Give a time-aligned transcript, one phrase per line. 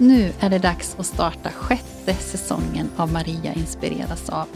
[0.00, 4.46] Nu är det dags att starta sjätte säsongen av Maria inspireras av.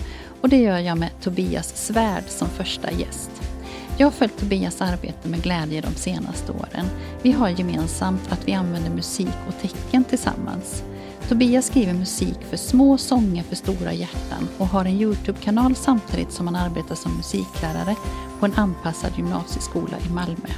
[0.41, 3.31] Och det gör jag med Tobias Svärd som första gäst.
[3.97, 6.87] Jag har följt Tobias arbete med glädje de senaste åren.
[7.23, 10.83] Vi har gemensamt att vi använder musik och tecken tillsammans.
[11.29, 16.47] Tobias skriver musik för små sånger för stora hjärtan och har en Youtube-kanal samtidigt som
[16.47, 17.97] han arbetar som musiklärare
[18.41, 20.49] på en anpassad gymnasieskola i Malmö.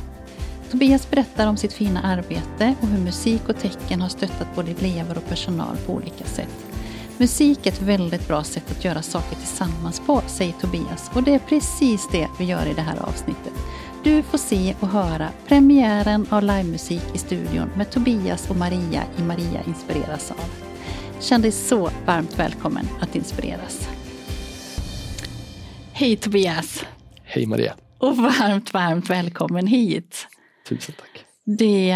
[0.74, 5.18] Tobias berättar om sitt fina arbete och hur musik och tecken har stöttat både elever
[5.18, 6.66] och personal på olika sätt.
[7.18, 11.10] Musik är ett väldigt bra sätt att göra saker tillsammans på, säger Tobias.
[11.15, 13.52] Och det är precis det vi gör i det här avsnittet.
[14.04, 19.23] Du får se och höra premiären av livemusik i studion med Tobias och Maria i
[19.23, 20.51] Maria inspireras av.
[21.21, 23.88] Känn dig så varmt välkommen att inspireras.
[25.93, 26.84] Hej Tobias!
[27.24, 27.74] Hej Maria!
[27.99, 30.27] Och varmt, varmt välkommen hit!
[30.68, 31.24] Tusen tack!
[31.46, 31.87] Det,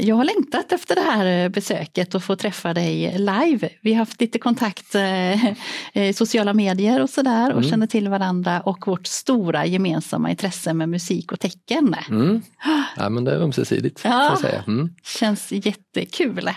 [0.00, 3.68] jag har längtat efter det här besöket och få träffa dig live.
[3.82, 5.44] Vi har haft lite kontakt eh,
[5.92, 7.70] i sociala medier och sådär och mm.
[7.70, 11.96] känner till varandra och vårt stora gemensamma intresse med musik och tecken.
[12.10, 12.42] Mm.
[12.96, 14.00] Ja men det är ömsesidigt.
[14.04, 14.64] Ja, säga.
[14.66, 14.90] Mm.
[15.02, 16.50] Känns jättekul.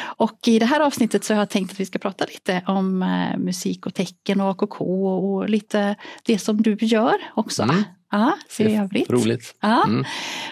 [0.00, 3.02] Och i det här avsnittet så har jag tänkt att vi ska prata lite om
[3.02, 7.62] eh, musik och tecken och AKK och lite det som du gör också.
[7.62, 7.82] Mm.
[8.10, 9.10] Ja, trevligt.
[9.10, 9.54] Roligt.
[9.60, 9.84] Ja.
[9.84, 10.04] Mm.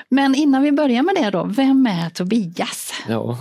[0.09, 2.93] Men innan vi börjar med det då, vem är Tobias?
[3.09, 3.39] Ja,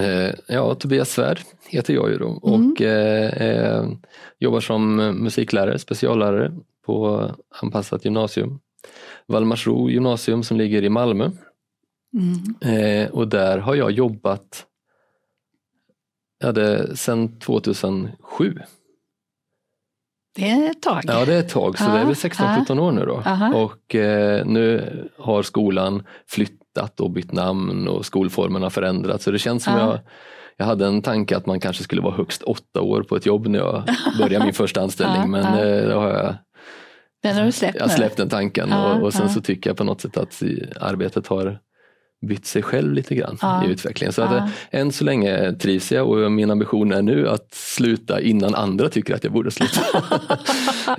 [0.00, 3.28] eh, ja Tobias Svärd heter jag ju då och mm.
[3.32, 3.88] eh,
[4.38, 6.52] jobbar som musiklärare, speciallärare
[6.86, 7.30] på
[7.62, 8.60] anpassat gymnasium.
[9.26, 11.30] Vallmarsro gymnasium som ligger i Malmö.
[12.14, 12.74] Mm.
[12.74, 14.66] Eh, och där har jag jobbat
[16.38, 18.58] ja, det, sedan 2007.
[20.34, 21.02] Det är ett tag.
[21.06, 23.22] Ja det är ett tag, så ja, det är väl 16-17 år nu då.
[23.26, 23.54] Aha.
[23.54, 29.24] Och eh, nu har skolan flyttat och bytt namn och skolformen har förändrats.
[29.24, 29.98] Så det känns som jag
[30.58, 33.46] jag hade en tanke att man kanske skulle vara högst åtta år på ett jobb
[33.46, 33.82] när jag
[34.18, 36.34] började min första anställning men eh, då har jag
[37.22, 39.76] den har du släppt jag har släppt den tanken och, och sen så tycker jag
[39.76, 40.42] på något sätt att
[40.80, 41.58] arbetet har
[42.26, 43.64] bytt sig själv lite grann ja.
[43.66, 44.12] i utvecklingen.
[44.12, 44.26] Så ja.
[44.26, 48.54] att, eh, än så länge trivs jag och min ambition är nu att sluta innan
[48.54, 49.80] andra tycker att jag borde sluta.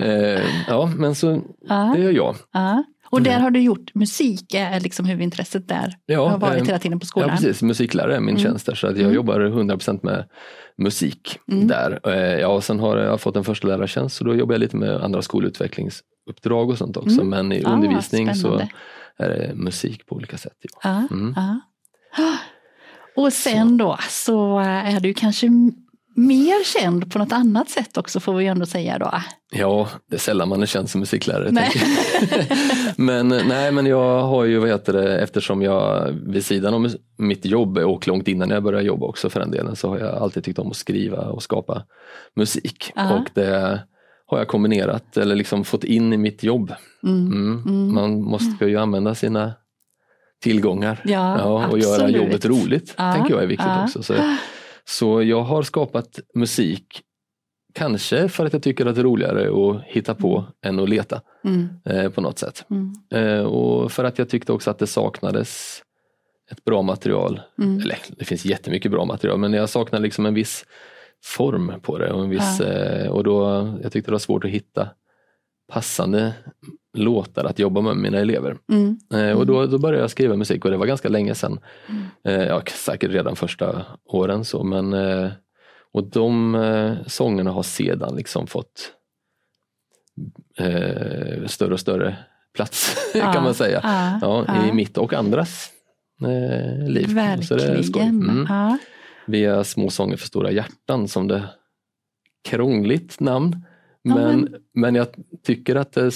[0.00, 1.92] eh, ja, men så ja.
[1.96, 2.36] det gör jag.
[2.52, 2.84] Ja.
[3.10, 3.42] Och där mm.
[3.42, 5.94] har du gjort musik, är liksom huvudintresset där?
[6.06, 7.28] Ja, har varit eh, hela tiden på skolan?
[7.28, 8.42] Ja precis, musiklärare är min mm.
[8.42, 9.14] tjänst där så att jag mm.
[9.14, 10.24] jobbar 100% med
[10.78, 11.66] musik mm.
[11.66, 12.00] där.
[12.40, 15.04] Ja, och sen har jag fått en första lärartjänst så då jobbar jag lite med
[15.04, 17.20] andra skolutvecklingsuppdrag och sånt också.
[17.20, 17.28] Mm.
[17.28, 18.62] Men i undervisning så
[19.28, 20.56] det musik på olika sätt.
[20.82, 21.06] Ja.
[21.10, 21.34] Mm.
[23.16, 25.48] Och sen då så är du kanske
[26.16, 29.12] mer känd på något annat sätt också får vi ändå säga då.
[29.52, 31.50] Ja, det är sällan man är känd som musiklärare.
[31.50, 31.70] Nej.
[32.96, 37.44] men nej, men jag har ju, vad heter det, eftersom jag vid sidan om mitt
[37.44, 40.44] jobb och långt innan jag började jobba också för den delen så har jag alltid
[40.44, 41.82] tyckt om att skriva och skapa
[42.36, 42.92] musik.
[42.96, 43.14] Aha.
[43.14, 43.80] Och det
[44.30, 46.74] har jag kombinerat eller liksom fått in i mitt jobb.
[47.02, 47.26] Mm.
[47.26, 47.62] Mm.
[47.66, 47.94] Mm.
[47.94, 49.52] Man måste ju använda sina
[50.42, 52.94] tillgångar ja, ja, och göra jobbet roligt.
[52.98, 53.84] Ja, tänker jag är viktigt ja.
[53.84, 54.02] också.
[54.02, 54.14] Så,
[54.84, 57.02] så jag har skapat musik
[57.74, 60.50] Kanske för att jag tycker att det är roligare att hitta på mm.
[60.62, 61.68] än att leta mm.
[61.84, 62.64] eh, på något sätt.
[62.70, 62.92] Mm.
[63.14, 65.82] Eh, och för att jag tyckte också att det saknades
[66.50, 67.40] ett bra material.
[67.58, 70.64] Eller det finns jättemycket bra material men jag saknar liksom en viss
[71.24, 72.12] form på det.
[72.12, 72.66] Och, en viss, ja.
[72.66, 74.88] eh, och då, jag tyckte det var svårt att hitta
[75.72, 76.32] passande
[76.92, 78.56] låtar att jobba med mina elever.
[78.72, 78.98] Mm.
[79.14, 81.60] Eh, och då, då började jag skriva musik och det var ganska länge sedan.
[81.88, 82.04] Mm.
[82.24, 85.30] Eh, ja, säkert redan första åren så men eh,
[85.92, 88.92] och de eh, sångerna har sedan liksom fått
[90.58, 92.16] eh, större och större
[92.54, 93.32] plats ja.
[93.32, 93.80] kan man säga.
[94.22, 95.70] Ja, ja, I mitt och andras
[96.86, 97.14] liv.
[97.14, 97.42] Verkligen.
[97.42, 98.02] Så det är skoj.
[98.02, 98.46] Mm
[99.30, 101.42] via Små sånger för stora hjärtan som det
[102.44, 103.66] krångligt namn.
[104.02, 104.54] Men, ja, men...
[104.72, 105.06] men jag
[105.42, 106.10] tycker att det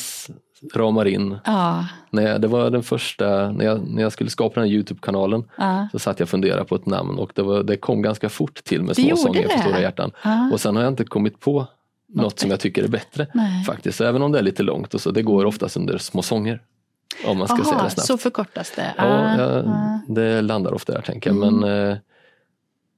[0.74, 1.38] ramar in.
[1.44, 1.86] Ja.
[2.10, 5.44] När jag, det var den första, när jag, när jag skulle skapa den här Youtube-kanalen
[5.56, 5.88] ja.
[5.92, 8.64] så satt jag och funderade på ett namn och det, var, det kom ganska fort
[8.64, 10.10] till med Små sånger för stora hjärtan.
[10.52, 11.66] Och sen har jag inte kommit på
[12.08, 13.26] något som jag tycker är bättre.
[13.34, 13.64] Nej.
[13.64, 13.98] faktiskt.
[13.98, 16.62] Så även om det är lite långt och så, det går oftast under Små sånger.
[17.26, 18.06] Om man ska Aha, säga det snabbt.
[18.06, 18.94] Så förkortas det?
[18.96, 19.62] Ja, ja
[20.08, 21.42] det landar ofta där tänker jag.
[21.42, 21.60] Mm.
[21.60, 21.96] Men, eh,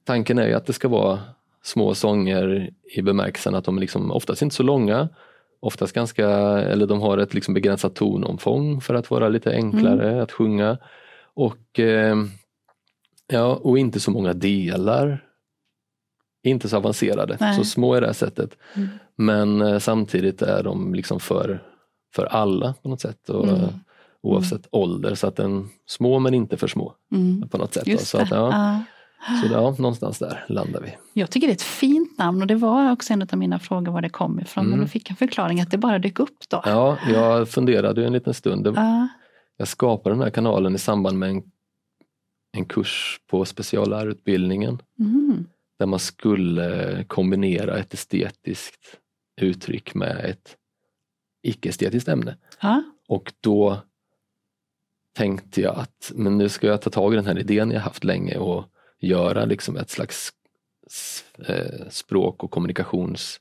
[0.07, 1.19] tanken är ju att det ska vara
[1.63, 5.09] små sånger i bemärkelsen att de är liksom oftast inte så långa.
[5.59, 10.23] Oftast ganska, eller de har ett liksom begränsat tonomfång för att vara lite enklare mm.
[10.23, 10.77] att sjunga.
[11.33, 12.15] Och, eh,
[13.27, 15.23] ja, och inte så många delar.
[16.43, 17.55] Inte så avancerade, Nej.
[17.55, 18.57] så små i det här sättet.
[18.75, 18.89] Mm.
[19.15, 21.63] Men eh, samtidigt är de liksom för,
[22.15, 23.29] för alla på något sätt.
[23.29, 23.69] Och, mm.
[24.21, 24.69] Oavsett mm.
[24.71, 26.95] ålder, så att den små men inte för små.
[27.11, 27.49] Mm.
[27.49, 28.01] på något sätt.
[28.01, 28.96] Så att, ja, uh.
[29.25, 30.97] Så ja, någonstans där landar vi.
[31.13, 33.91] Jag tycker det är ett fint namn och det var också en av mina frågor
[33.91, 34.65] var det kom ifrån.
[34.65, 34.77] Mm.
[34.77, 36.61] Men då fick jag förklaring att det bara dök upp då.
[36.65, 38.67] Ja, jag funderade en liten stund.
[38.67, 39.05] Uh.
[39.57, 41.43] Jag skapade den här kanalen i samband med en,
[42.57, 44.81] en kurs på speciallärarutbildningen.
[44.99, 45.47] Mm.
[45.79, 48.97] Där man skulle kombinera ett estetiskt
[49.41, 50.55] uttryck med ett
[51.43, 52.37] icke-estetiskt ämne.
[52.63, 52.79] Uh.
[53.07, 53.77] Och då
[55.15, 58.03] tänkte jag att men nu ska jag ta tag i den här idén jag haft
[58.03, 58.65] länge och
[58.99, 60.31] göra liksom ett slags
[61.47, 63.39] eh, språk och kommunikations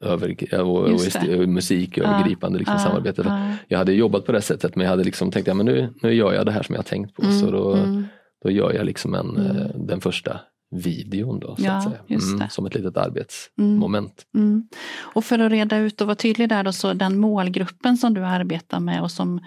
[0.00, 3.22] över, och, och, musik övergripande liksom, ah, samarbete.
[3.26, 3.52] Ah.
[3.68, 6.14] Jag hade jobbat på det sättet men jag hade liksom tänkt att ja, nu, nu
[6.14, 7.22] gör jag det här som jag har tänkt på.
[7.22, 8.04] Mm, så då, mm.
[8.42, 9.56] då gör jag liksom en, mm.
[9.56, 10.40] Eh, den första
[10.70, 11.98] videon då, så ja, att säga.
[12.08, 14.26] Mm, som ett litet arbetsmoment.
[14.34, 14.46] Mm.
[14.46, 14.68] Mm.
[15.00, 18.24] Och för att reda ut och vara tydlig där då, så den målgruppen som du
[18.24, 19.40] arbetar med och som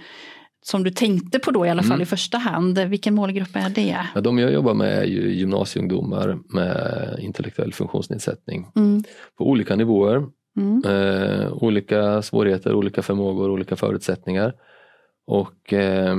[0.64, 2.02] som du tänkte på då i alla fall mm.
[2.02, 2.80] i första hand.
[2.80, 3.98] Vilken målgrupp är det?
[4.16, 9.04] Ja, de jag jobbar med är ju gymnasieungdomar med intellektuell funktionsnedsättning mm.
[9.38, 10.26] på olika nivåer.
[10.58, 10.84] Mm.
[10.86, 14.54] Eh, olika svårigheter, olika förmågor, olika förutsättningar.
[15.28, 16.18] Och eh,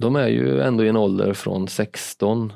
[0.00, 2.52] de är ju ändå i en ålder från 16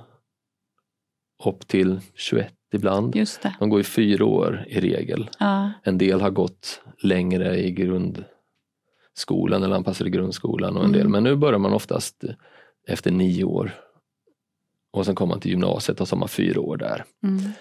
[1.45, 3.17] upp till 21 ibland.
[3.17, 3.55] Just det.
[3.59, 5.31] De går i fyra år i regel.
[5.39, 5.71] Ja.
[5.83, 8.25] En del har gått längre i grund
[9.19, 11.00] skolan eller anpassade grundskolan och en del.
[11.00, 11.12] Mm.
[11.12, 12.25] Men nu börjar man oftast
[12.88, 13.75] efter nio år.
[14.93, 17.05] Och sen kommer man till gymnasiet och så har man fyra år där.
[17.23, 17.53] Mm.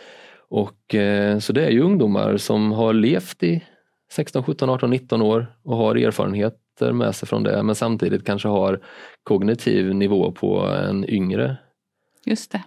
[0.49, 3.63] Och eh, Så det är ju ungdomar som har levt i
[4.11, 8.47] 16, 17, 18, 19 år och har erfarenheter med sig från det men samtidigt kanske
[8.47, 8.79] har
[9.23, 11.57] kognitiv nivå på en yngre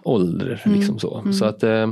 [0.03, 0.61] ålder.
[0.65, 0.77] Mm.
[0.77, 1.17] Liksom så.
[1.17, 1.33] Mm.
[1.33, 1.91] så att eh,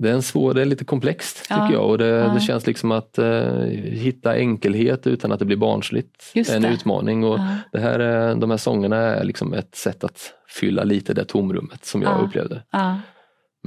[0.00, 2.28] det är, en svår, det är lite komplext tycker ja, jag och det, ja.
[2.28, 6.68] det, känns liksom att uh, hitta enkelhet utan att det blir barnsligt Just en det.
[6.68, 7.24] utmaning.
[7.24, 7.56] Och ja.
[7.72, 12.02] det här, de här sångerna är liksom ett sätt att fylla lite det tomrummet som
[12.02, 12.62] jag upplevde.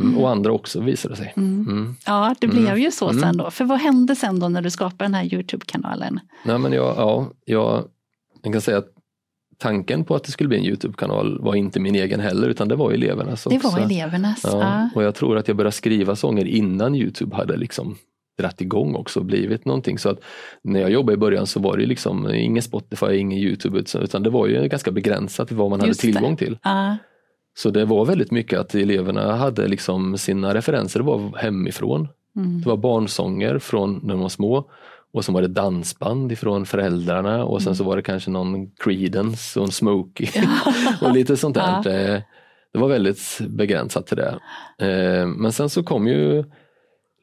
[0.01, 1.33] Mm, och andra också visade sig.
[1.37, 1.67] Mm.
[1.69, 1.95] Mm.
[2.05, 2.81] Ja, det blev mm.
[2.81, 3.37] ju så sen mm.
[3.37, 3.51] då.
[3.51, 6.19] För vad hände sen då när du skapade den här Youtube-kanalen?
[6.45, 7.83] Nej, men jag, ja, jag,
[8.43, 8.93] jag kan säga att
[9.59, 12.75] tanken på att det skulle bli en Youtube-kanal var inte min egen heller utan det
[12.75, 13.43] var elevernas.
[13.43, 14.41] Det var elevernas.
[14.43, 14.89] Ja.
[14.95, 17.97] Och jag tror att jag började skriva sånger innan Youtube hade liksom
[18.37, 19.99] dratt igång också och blivit någonting.
[19.99, 20.19] Så att
[20.61, 24.29] när jag jobbade i början så var det liksom ingen Spotify, ingen Youtube utan det
[24.29, 26.45] var ju ganska begränsat vad man Just hade tillgång det.
[26.45, 26.53] till.
[26.53, 26.93] Uh.
[27.57, 32.07] Så det var väldigt mycket att eleverna hade liksom sina referenser det var hemifrån.
[32.35, 32.61] Mm.
[32.61, 34.69] Det var barnsånger från när de var små
[35.13, 37.89] och så var det dansband ifrån föräldrarna och sen så mm.
[37.89, 40.27] var det kanske någon Creedence och en Smokey
[41.01, 41.81] och lite sånt där.
[41.85, 41.91] Ja.
[41.91, 42.21] Eh,
[42.73, 44.39] det var väldigt begränsat till det.
[44.77, 46.43] Eh, men sen så kom ju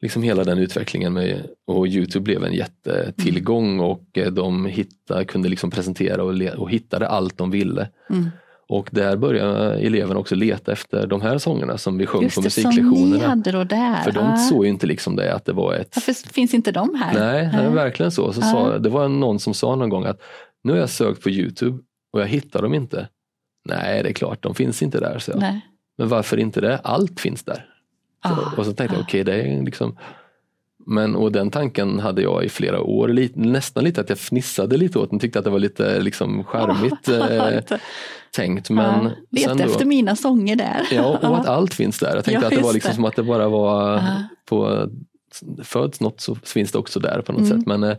[0.01, 3.85] liksom hela den utvecklingen med, och Youtube blev en jättetillgång mm.
[3.85, 7.89] och eh, de hittade, kunde liksom presentera och, och hittade allt de ville.
[8.09, 8.29] Mm.
[8.69, 12.41] Och där började eleverna också leta efter de här sångerna som vi sjöng Just på
[12.41, 12.95] musiklektionerna.
[12.95, 14.01] Som ni hade då där.
[14.03, 14.37] För de ah.
[14.37, 15.95] såg ju inte liksom det att det var ett...
[15.95, 17.13] Varför finns inte de här?
[17.13, 18.33] Nej, nej verkligen så.
[18.33, 18.43] så ah.
[18.43, 20.21] sa, det var någon som sa någon gång att
[20.63, 21.79] nu har jag sökt på Youtube
[22.13, 23.07] och jag hittar dem inte.
[23.65, 25.19] Nej, det är klart, de finns inte där.
[25.19, 25.59] Så jag.
[25.97, 26.77] Men varför inte det?
[26.77, 27.65] Allt finns där.
[28.23, 28.53] Så, ah.
[28.57, 29.97] Och så tänkte jag, okej, okay, det är liksom
[30.89, 34.77] men och den tanken hade jag i flera år, lite, nästan lite att jag fnissade
[34.77, 37.07] lite åt den, tyckte att det var lite liksom charmigt
[37.71, 37.79] eh,
[38.31, 38.69] tänkt.
[38.69, 40.87] Men ja, Leta då, efter mina sånger där.
[40.91, 42.15] ja, och att allt finns där.
[42.15, 42.95] Jag tänkte ja, att det var liksom det.
[42.95, 44.23] som att det bara var ja.
[44.45, 44.89] på
[45.63, 47.57] föds något så finns det också där på något mm.
[47.57, 47.67] sätt.
[47.67, 47.97] Men eh,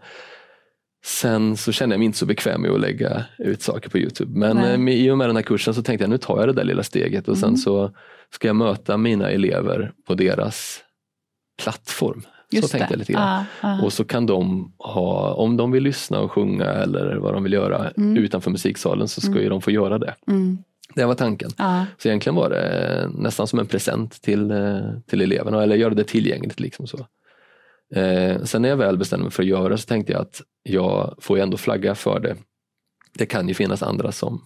[1.05, 4.39] Sen så kände jag mig inte så bekväm med att lägga ut saker på Youtube.
[4.39, 4.59] Men
[4.89, 6.65] eh, i och med den här kursen så tänkte jag nu tar jag det där
[6.65, 7.41] lilla steget och mm.
[7.41, 7.91] sen så
[8.31, 10.81] ska jag möta mina elever på deras
[11.63, 12.23] plattform.
[12.51, 13.45] Just så tänkte jag lite grann.
[13.61, 13.83] Ah, ah.
[13.83, 17.53] Och så kan de ha, om de vill lyssna och sjunga eller vad de vill
[17.53, 18.17] göra mm.
[18.17, 19.43] utanför musiksalen så ska mm.
[19.43, 20.15] ju de få göra det.
[20.27, 20.59] Mm.
[20.95, 21.51] Det var tanken.
[21.57, 21.85] Ah.
[21.99, 26.05] Så egentligen var det nästan som en present till, eh, till eleverna eller göra det
[26.05, 26.61] tillgängligt.
[26.61, 27.07] Liksom så.
[27.95, 31.15] Eh, sen när jag väl bestämde mig för att göra så tänkte jag att jag
[31.21, 32.37] får ju ändå flagga för det.
[33.15, 34.45] Det kan ju finnas andra som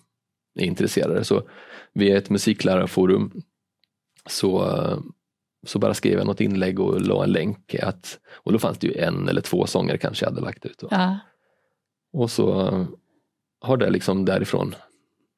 [0.59, 1.25] är intresserade.
[1.25, 1.43] Så
[1.95, 3.33] via ett musiklärarforum
[4.27, 4.79] så
[5.67, 7.75] så bara skrev jag något inlägg och la en länk.
[7.75, 10.85] Att, och då fanns det ju en eller två sånger kanske jag hade lagt ut.
[10.91, 11.19] Ja.
[12.13, 12.87] Och så
[13.61, 14.75] har det liksom därifrån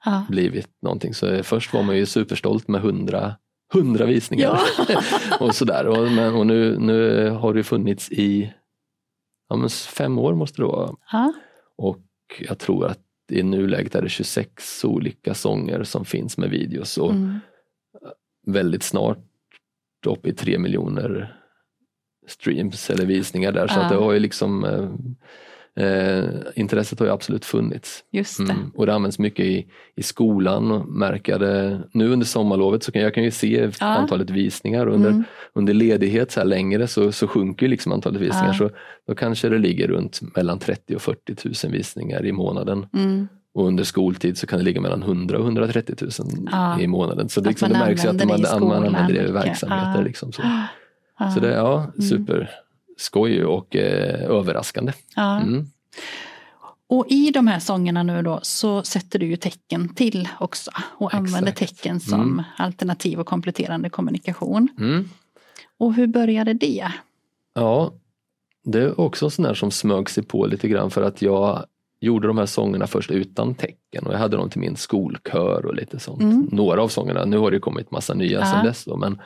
[0.04, 0.26] ja.
[0.28, 1.14] blivit någonting.
[1.14, 3.34] Så först var man ju superstolt med hundra
[3.72, 4.60] hundra visningar.
[4.88, 5.00] Ja.
[5.40, 5.86] och sådär.
[5.86, 8.52] Och, men, och nu, nu har det funnits i
[9.48, 10.94] ja, fem år måste det vara.
[11.76, 12.02] Och
[12.38, 13.00] jag tror att
[13.30, 16.98] i nuläget är det 26 olika sånger som finns med videos.
[16.98, 17.40] Och mm.
[18.46, 19.18] Väldigt snart
[20.10, 21.36] upp i tre miljoner
[22.26, 23.66] streams eller visningar där.
[23.66, 24.88] Så att det har ju liksom eh,
[25.76, 28.04] Eh, intresset har ju absolut funnits.
[28.12, 28.52] Just det.
[28.52, 30.86] Mm, och det används mycket i, i skolan.
[30.88, 31.80] Märker det.
[31.92, 33.86] Nu under sommarlovet så kan jag kan ju se ja.
[33.86, 34.86] antalet visningar.
[34.86, 35.24] Under, mm.
[35.52, 38.46] under ledighet så här längre så, så sjunker liksom antalet visningar.
[38.46, 38.54] Ja.
[38.54, 38.70] Så
[39.06, 42.86] då kanske det ligger runt mellan 30 och 40 000 visningar i månaden.
[42.94, 43.28] Mm.
[43.54, 46.10] Och under skoltid så kan det ligga mellan 100 och 130 000
[46.52, 46.80] ja.
[46.80, 47.28] i månaden.
[47.28, 50.04] Så det, liksom, det märks ju att man, det man använder det i verksamheter.
[50.04, 50.42] Liksom, så.
[51.34, 52.08] så det är ja, mm.
[52.08, 52.50] super
[52.96, 54.92] skoj och eh, överraskande.
[55.16, 55.40] Ja.
[55.40, 55.66] Mm.
[56.86, 61.14] Och i de här sångerna nu då så sätter du ju tecken till också och
[61.14, 61.18] Exakt.
[61.18, 62.42] använder tecken som mm.
[62.56, 64.68] alternativ och kompletterande kommunikation.
[64.78, 65.08] Mm.
[65.78, 66.92] Och hur började det?
[67.54, 67.92] Ja,
[68.64, 71.66] det är också sån där som smög sig på lite grann för att jag
[72.04, 75.74] gjorde de här sångerna först utan tecken och jag hade dem till min skolkör och
[75.74, 76.22] lite sånt.
[76.22, 76.48] Mm.
[76.52, 78.46] Några av sångerna, nu har det kommit massa nya ja.
[78.46, 79.18] sedan dess då, men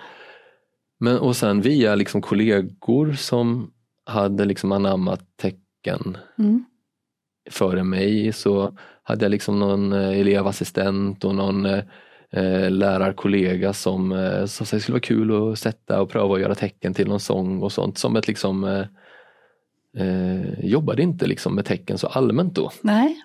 [1.01, 3.71] men, och sen via liksom kollegor som
[4.05, 6.65] hade liksom anammat tecken mm.
[7.51, 11.85] före mig så hade jag liksom någon eh, elevassistent och någon eh,
[12.31, 16.41] eh, lärarkollega som, eh, som sa det skulle vara kul att sätta och pröva att
[16.41, 18.85] göra tecken till någon sång och sånt som ett liksom
[19.97, 22.71] eh, eh, jobbade inte liksom med tecken så allmänt då.
[22.83, 23.17] Nej.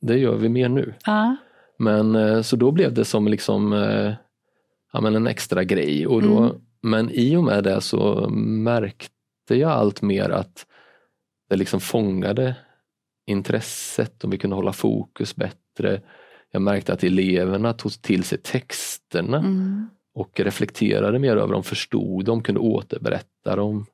[0.00, 0.94] Det gör vi mer nu.
[1.06, 1.36] Ja.
[1.78, 3.72] Men eh, så då blev det som liksom
[4.92, 6.56] ja, men en extra grej och då mm.
[6.86, 10.66] Men i och med det så märkte jag allt mer att
[11.48, 12.56] det liksom fångade
[13.26, 16.00] intresset och vi kunde hålla fokus bättre.
[16.50, 19.88] Jag märkte att eleverna tog till sig texterna mm.
[20.14, 23.86] och reflekterade mer över dem, förstod dem, kunde återberätta dem.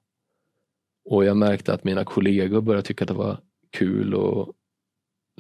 [1.05, 3.39] Och jag märkte att mina kollegor började tycka att det var
[3.71, 4.49] kul att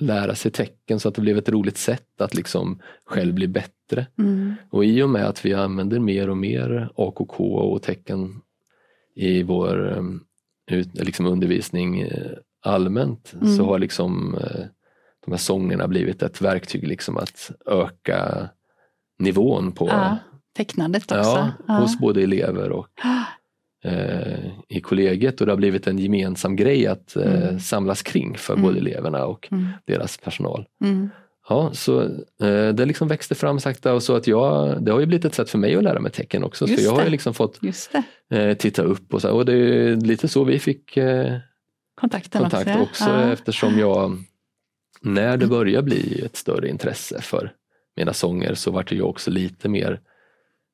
[0.00, 4.07] lära sig tecken så att det blev ett roligt sätt att liksom själv bli bättre.
[4.19, 4.54] Mm.
[4.71, 8.40] Och i och med att vi använder mer och mer AKK och tecken
[9.14, 9.99] i vår
[10.71, 12.31] eh, liksom undervisning eh,
[12.62, 13.57] allmänt mm.
[13.57, 14.64] så har liksom eh,
[15.25, 18.49] de här sångerna blivit ett verktyg liksom att öka
[19.19, 20.19] nivån på ja,
[20.57, 21.14] tecknandet också.
[21.14, 21.75] Ja, ja.
[21.75, 22.88] hos både elever och
[24.69, 27.61] i kollegiet och det har blivit en gemensam grej att eh, mm.
[27.61, 28.87] samlas kring för både mm.
[28.87, 29.69] eleverna och mm.
[29.87, 30.67] deras personal.
[30.85, 31.11] Mm.
[31.49, 32.03] Ja, så
[32.43, 35.35] eh, det liksom växte fram sakta och så att jag, det har ju blivit ett
[35.35, 36.67] sätt för mig att lära mig tecken också.
[36.67, 37.61] Just för jag har ju liksom fått
[38.59, 40.99] titta upp och så och det är lite så vi fick
[42.01, 43.33] Kontakten kontakt också, också ja.
[43.33, 44.19] eftersom jag
[45.01, 47.53] när det började bli ett större intresse för
[47.97, 50.01] mina sånger så vart jag också lite mer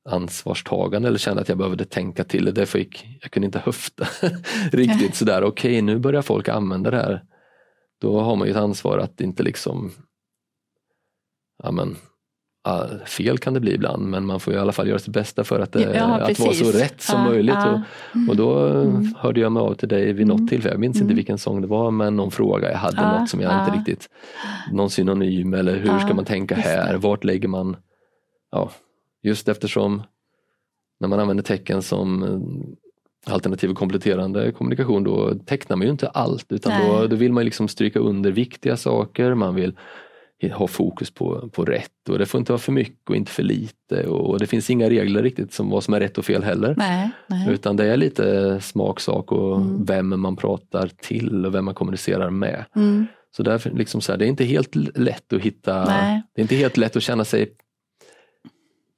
[0.08, 2.52] ansvarstagande eller kände att jag behövde tänka till det.
[2.52, 4.06] Därför gick, jag kunde inte höfta
[4.72, 7.22] riktigt sådär, okej okay, nu börjar folk använda det här.
[8.00, 9.90] Då har man ju ett ansvar att inte liksom,
[11.62, 11.96] ja men,
[13.06, 15.60] fel kan det bli ibland men man får i alla fall göra sitt bästa för
[15.60, 17.54] att, det, ja, att vara så rätt som ja, möjligt.
[17.54, 17.82] Ja.
[18.12, 19.14] Och, och, då mm.
[19.18, 20.48] hörde jag mig av till dig vid något mm.
[20.48, 21.04] tillfälle, jag minns mm.
[21.04, 24.08] inte vilken sång det var men någon fråga, jag hade något som jag inte riktigt,
[24.72, 27.76] någon synonym eller hur ska man tänka här, vart lägger man,
[28.50, 28.70] ja
[29.28, 30.02] Just eftersom
[31.00, 36.08] när man använder tecken som eh, alternativ och kompletterande kommunikation då tecknar man ju inte
[36.08, 39.76] allt utan då, då, vill man liksom stryka under viktiga saker, man vill
[40.52, 43.42] ha fokus på, på rätt och det får inte vara för mycket och inte för
[43.42, 46.74] lite och det finns inga regler riktigt som vad som är rätt och fel heller.
[46.76, 47.50] Nej, nej.
[47.50, 49.84] Utan det är lite smaksak och mm.
[49.84, 52.64] vem man pratar till och vem man kommunicerar med.
[52.76, 53.06] Mm.
[53.36, 56.22] Så därför liksom så här, det är inte helt lätt att hitta, nej.
[56.34, 57.42] det är inte helt lätt att känna sig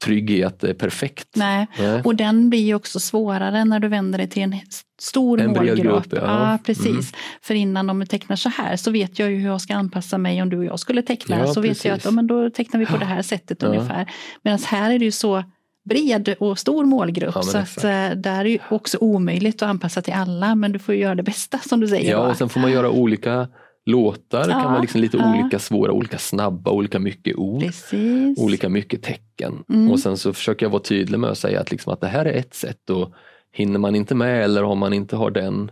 [0.04, 1.28] trygg i att det är perfekt.
[1.36, 1.66] Nej.
[1.78, 2.02] Nej.
[2.04, 4.54] och den blir ju också svårare när du vänder dig till en
[5.00, 5.78] stor en målgrupp.
[5.78, 6.50] Grupp, ja.
[6.52, 6.58] ja.
[6.64, 6.86] precis.
[6.86, 7.04] Mm.
[7.42, 10.42] För innan de tecknar så här så vet jag ju hur jag ska anpassa mig
[10.42, 11.38] om du och jag skulle teckna.
[11.38, 11.78] Ja, så precis.
[11.78, 14.10] vet jag att ja, men då tecknar vi på det här sättet ungefär.
[14.42, 15.44] Medan här är det ju så
[15.84, 20.02] bred och stor målgrupp ja, så att uh, där är det också omöjligt att anpassa
[20.02, 22.10] till alla men du får göra det bästa som du säger.
[22.10, 23.48] Ja, och sen får man göra olika
[23.90, 25.34] låtar ja, kan vara liksom lite ja.
[25.34, 28.38] olika svåra, olika snabba, olika mycket ord, Precis.
[28.38, 29.64] olika mycket tecken.
[29.68, 29.90] Mm.
[29.90, 32.24] Och sen så försöker jag vara tydlig med att säga att, liksom att det här
[32.24, 33.12] är ett sätt och
[33.52, 35.70] hinner man inte med eller om man inte har den,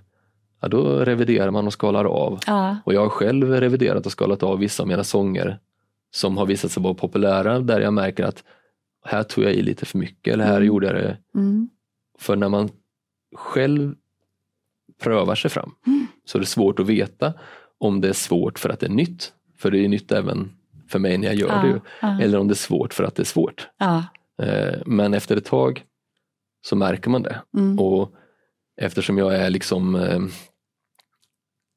[0.60, 2.38] ja, då reviderar man och skalar av.
[2.46, 2.76] Ja.
[2.84, 5.58] Och jag har själv reviderat och skalat av vissa av mina sånger
[6.10, 8.44] som har visat sig vara populära där jag märker att
[9.04, 10.66] här tog jag i lite för mycket eller här mm.
[10.66, 11.18] gjorde jag det.
[11.34, 11.68] Mm.
[12.18, 12.68] För när man
[13.37, 13.94] själv
[15.02, 16.06] prövar sig fram mm.
[16.25, 17.34] så är det svårt att veta
[17.78, 20.52] om det är svårt för att det är nytt, för det är nytt även
[20.88, 21.80] för mig när jag gör ja, det.
[22.02, 22.20] Ja.
[22.23, 23.68] Eller om det är svårt för att det är svårt.
[23.78, 24.04] Ja.
[24.42, 25.85] Eh, men efter ett tag
[26.66, 27.42] så märker man det.
[27.56, 27.78] Mm.
[27.78, 28.12] Och
[28.80, 30.20] eftersom jag är liksom eh,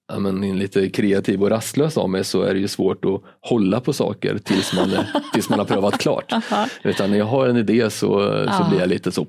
[0.08, 3.80] ja, men lite kreativ och rastlös av mig så är det ju svårt att hålla
[3.80, 4.90] på saker tills man,
[5.34, 6.34] tills man har prövat klart.
[6.84, 8.20] Utan när jag har en idé så,
[8.58, 9.28] så blir jag lite så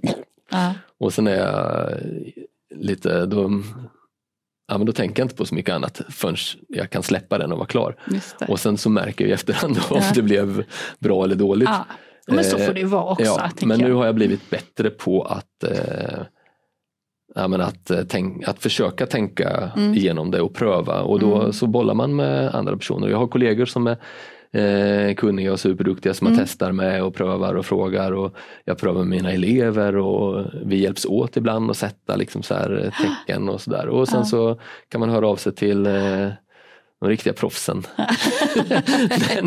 [0.98, 1.90] och sen är jag
[2.74, 3.62] lite, då,
[4.72, 6.36] ja, men då tänker jag inte på så mycket annat förrän
[6.68, 7.96] jag kan släppa den och vara klar.
[8.48, 10.12] Och sen så märker jag i efterhand om ja.
[10.14, 10.64] det blev
[10.98, 11.68] bra eller dåligt.
[11.68, 11.86] Ja.
[12.26, 13.24] Men så får det vara också.
[13.24, 16.22] Ja, men nu har jag blivit bättre på att eh,
[17.34, 19.94] ja, men att, eh, tänk, att försöka tänka mm.
[19.94, 21.52] igenom det och pröva och då mm.
[21.52, 23.08] så bollar man med andra personer.
[23.08, 23.96] Jag har kollegor som är
[24.52, 26.38] eh, kunniga och superduktiga som mm.
[26.38, 30.82] jag testar med och prövar och frågar och jag prövar med mina elever och vi
[30.82, 34.60] hjälps åt ibland att sätta liksom så här eh, tecken och sådär och sen så
[34.88, 36.28] kan man höra av sig till eh,
[37.00, 37.82] de riktiga proffsen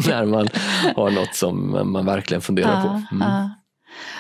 [0.08, 0.48] när man
[0.96, 3.16] har något som man verkligen funderar på.
[3.16, 3.50] Mm.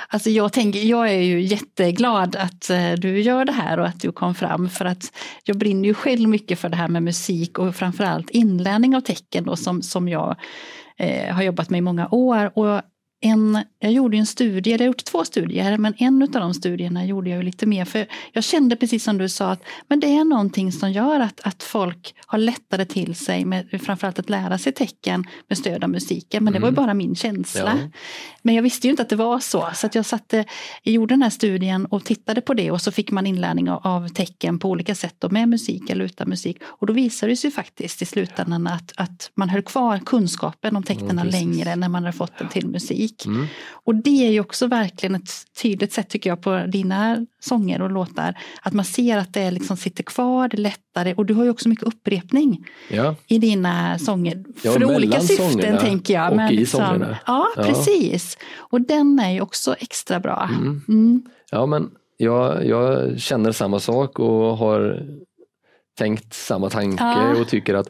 [0.08, 4.00] Alltså jag, tänker, jag är ju jätteglad att eh, du gör det här och att
[4.00, 5.12] du kom fram för att
[5.44, 9.44] jag brinner ju själv mycket för det här med musik och framförallt inlärning av tecken
[9.44, 10.36] då, som, som jag
[10.98, 12.60] eh, har jobbat med i många år.
[12.60, 12.82] Och
[13.22, 17.06] en, jag gjorde en studie, jag har gjort två studier, men en av de studierna
[17.06, 20.24] gjorde jag lite mer för jag kände precis som du sa att men det är
[20.24, 24.74] någonting som gör att, att folk har lättare till sig med framförallt att lära sig
[24.74, 26.44] tecken med stöd av musiken.
[26.44, 26.54] Men mm.
[26.54, 26.86] det var ju mm.
[26.86, 27.78] bara min känsla.
[27.82, 27.90] Ja.
[28.42, 29.70] Men jag visste ju inte att det var så.
[29.74, 30.46] Så jag satte,
[30.84, 33.88] jag gjorde den här studien och tittade på det och så fick man inlärning av,
[33.88, 36.58] av tecken på olika sätt då, med musik eller utan musik.
[36.64, 40.84] Och då visade det sig faktiskt i slutändan att, att man höll kvar kunskapen om
[40.84, 43.05] tecknen mm, längre när man hade fått den till musik.
[43.26, 43.48] Mm.
[43.72, 45.30] Och det är ju också verkligen ett
[45.62, 48.38] tydligt sätt tycker jag på dina sånger och låtar.
[48.62, 51.50] Att man ser att det liksom sitter kvar, det är lättare och du har ju
[51.50, 53.16] också mycket upprepning ja.
[53.28, 54.44] i dina sånger.
[54.62, 56.32] Ja, för olika syften tänker jag.
[56.32, 57.18] Och men i liksom, sångerna.
[57.26, 58.38] Ja, ja, precis.
[58.56, 60.50] Och den är ju också extra bra.
[60.54, 60.82] Mm.
[60.88, 61.24] Mm.
[61.52, 65.08] Ja men jag, jag känner samma sak och har
[65.98, 67.42] tänkt samma tanke ja.
[67.42, 67.90] och tycker att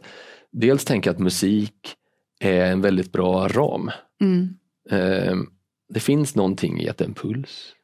[0.52, 1.96] dels tänker att musik
[2.40, 3.92] är en väldigt bra ram.
[4.22, 4.50] Mm.
[4.90, 5.36] Eh,
[5.94, 7.76] det finns någonting i att det är en puls.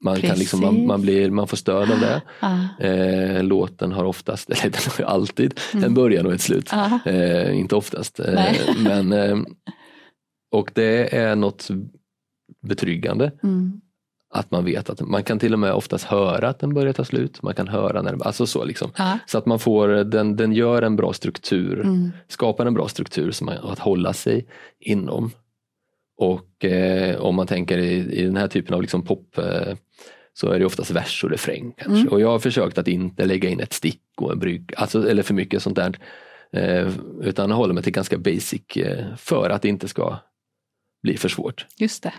[0.00, 2.22] Man, kan liksom, man, man, blir, man får stöd av det.
[2.40, 2.84] Ah.
[2.84, 5.84] Eh, låten har oftast, eller den har alltid, mm.
[5.84, 6.68] en början och ett slut.
[6.72, 6.98] Ah.
[7.06, 8.20] Eh, inte oftast.
[8.20, 9.38] Eh, men, eh,
[10.52, 11.68] och det är något
[12.66, 13.32] betryggande.
[13.42, 13.80] Mm.
[14.30, 17.04] Att man vet att man kan till och med oftast höra att den börjar ta
[17.04, 17.42] slut.
[17.42, 18.90] Man kan höra när det, alltså så liksom.
[18.96, 19.18] Ah.
[19.26, 22.12] Så att man får, den, den gör en bra struktur, mm.
[22.28, 24.46] skapar en bra struktur som man, att hålla sig
[24.80, 25.30] inom.
[26.18, 29.74] Och eh, om man tänker i, i, den här typen av liksom pop eh,
[30.32, 31.72] så är det oftast vers och refräng.
[31.76, 32.00] Kanske.
[32.00, 32.12] Mm.
[32.12, 35.22] Och jag har försökt att inte lägga in ett stick och en brygg, alltså, eller
[35.22, 35.98] för mycket sånt där.
[36.52, 36.90] Eh,
[37.22, 40.18] utan hålla mig till ganska basic eh, för att det inte ska
[41.02, 41.66] bli för svårt.
[41.76, 42.12] Just det.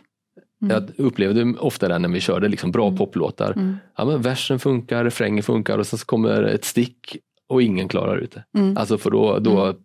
[0.62, 0.76] Mm.
[0.76, 2.98] Jag upplevde ofta det när vi körde liksom bra mm.
[2.98, 3.52] poplåtar.
[3.52, 3.78] Mm.
[3.98, 7.18] Ja, men versen funkar, refrängen funkar och sen kommer ett stick
[7.50, 8.60] och ingen klarar ut det.
[8.60, 8.78] Mm.
[8.78, 9.76] Alltså för då, då mm.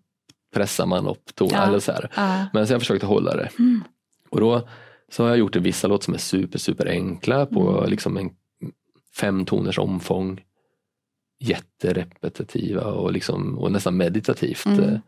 [0.55, 1.55] pressar man upp tonen.
[1.55, 1.67] Ja.
[1.67, 2.11] Eller så här.
[2.17, 2.47] Ja.
[2.53, 3.49] Men så jag försökte hålla det.
[3.59, 3.85] Mm.
[4.35, 4.69] Och då
[5.09, 7.91] så har jag gjort vissa låtar som är super, super enkla på mm.
[7.91, 8.31] liksom en
[9.17, 10.45] fem toners omfång.
[11.41, 14.67] Jätterepetitiva och, liksom, och nästan meditativt.
[14.67, 14.99] Mm.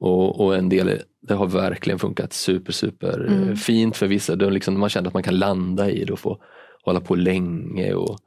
[0.00, 3.56] Och, och, en del, det har verkligen funkat super, super mm.
[3.56, 4.36] fint för vissa.
[4.36, 6.42] Det liksom, man känner att man kan landa i det och få
[6.82, 7.94] hålla på länge.
[7.94, 8.18] Och,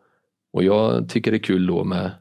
[0.54, 2.12] och jag tycker det är kul då med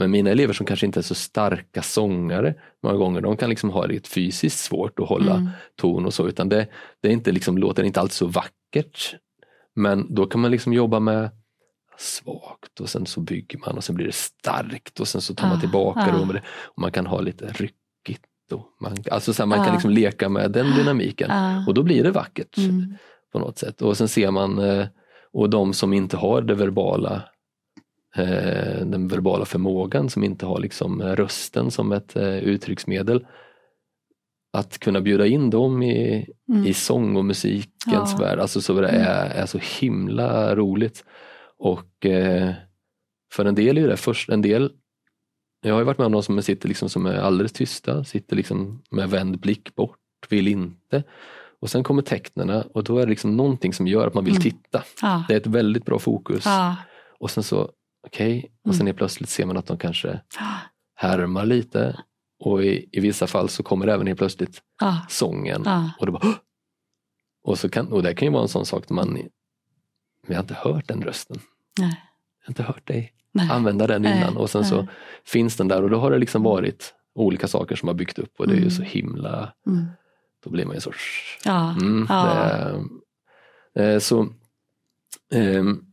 [0.00, 3.70] men mina elever som kanske inte är så starka sångare många gånger, de kan liksom
[3.70, 5.48] ha det fysiskt svårt att hålla mm.
[5.76, 6.66] ton och så, utan det,
[7.00, 9.14] det är inte liksom, låter inte alltid så vackert.
[9.74, 11.30] Men då kan man liksom jobba med
[11.98, 15.48] svagt och sen så bygger man och sen blir det starkt och sen så tar
[15.48, 16.32] man ah, tillbaka ah.
[16.32, 18.24] det och man kan ha lite ryckigt.
[18.52, 19.64] Och man, alltså så här, man ah.
[19.64, 21.64] kan liksom leka med den dynamiken ah.
[21.66, 22.94] och då blir det vackert mm.
[23.32, 23.82] på något sätt.
[23.82, 24.86] Och sen ser man, eh,
[25.32, 27.22] och de som inte har det verbala
[28.16, 33.26] Eh, den verbala förmågan som inte har liksom rösten som ett eh, uttrycksmedel.
[34.52, 36.66] Att kunna bjuda in dem i, mm.
[36.66, 38.16] i sång och musikens ja.
[38.18, 39.02] värld, alltså så det mm.
[39.02, 41.04] är, är så himla roligt.
[41.58, 42.52] Och eh,
[43.32, 44.72] för en del är det först, en del
[45.62, 48.82] jag har varit med om någon som sitter liksom som är alldeles tysta, sitter liksom
[48.90, 51.02] med vänd blick bort, vill inte.
[51.60, 54.36] Och sen kommer tecknena och då är det liksom någonting som gör att man vill
[54.36, 54.42] mm.
[54.42, 54.82] titta.
[55.02, 55.24] Ja.
[55.28, 56.42] Det är ett väldigt bra fokus.
[56.46, 56.76] Ja.
[57.18, 57.70] Och sen så
[58.06, 58.50] Okej, okay.
[58.64, 58.96] och sen mm.
[58.96, 60.20] plötsligt ser man att de kanske
[60.94, 61.96] härmar lite
[62.38, 64.96] och i, i vissa fall så kommer även helt plötsligt ah.
[65.08, 65.66] sången.
[65.66, 65.90] Ah.
[65.98, 66.34] Och, det bara,
[67.42, 69.18] och, så kan, och det kan ju vara en sån sak att man
[70.26, 71.40] vi har inte hört den rösten.
[71.78, 72.02] Nej.
[72.40, 73.48] Jag har inte hört dig Nej.
[73.50, 74.42] använda den innan Nej.
[74.42, 74.86] och sen så
[75.24, 78.40] finns den där och då har det liksom varit olika saker som har byggt upp
[78.40, 78.70] och det är ju mm.
[78.70, 79.86] så himla, mm.
[80.44, 80.92] då blir man ju så...
[81.44, 81.72] Ja.
[81.72, 82.06] Mm.
[83.74, 84.28] Det, eh, så
[85.34, 85.89] Um,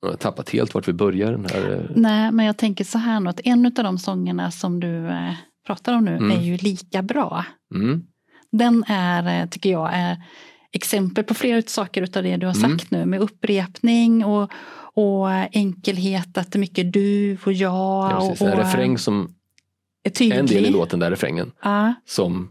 [0.00, 1.32] jag har tappat helt vart vi börjar.
[1.32, 1.70] Den här...
[1.70, 5.06] Eh, Nej, men jag tänker så här nu att en av de sångerna som du
[5.06, 5.34] eh,
[5.66, 6.30] pratar om nu mm.
[6.30, 7.44] är ju lika bra.
[7.74, 8.02] Mm.
[8.52, 10.16] Den är, eh, tycker jag, är
[10.72, 12.70] exempel på flera saker utav det du har mm.
[12.70, 13.00] sagt mm.
[13.00, 14.50] nu med upprepning och,
[14.94, 18.10] och enkelhet, att det är mycket du och jag.
[18.12, 19.34] Ja, precis, och, en refräng som
[20.20, 21.52] en del i låten där refrängen.
[21.66, 21.90] Uh.
[22.06, 22.50] Som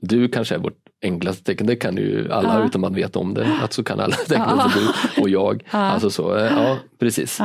[0.00, 2.66] du kanske är vårt enklaste tecken, det kan ju alla uh.
[2.66, 3.58] utan man vet om det.
[3.62, 4.74] Att så kan alla teckna uh.
[4.74, 5.62] du och jag.
[5.70, 7.40] Alltså så, eh, ja precis.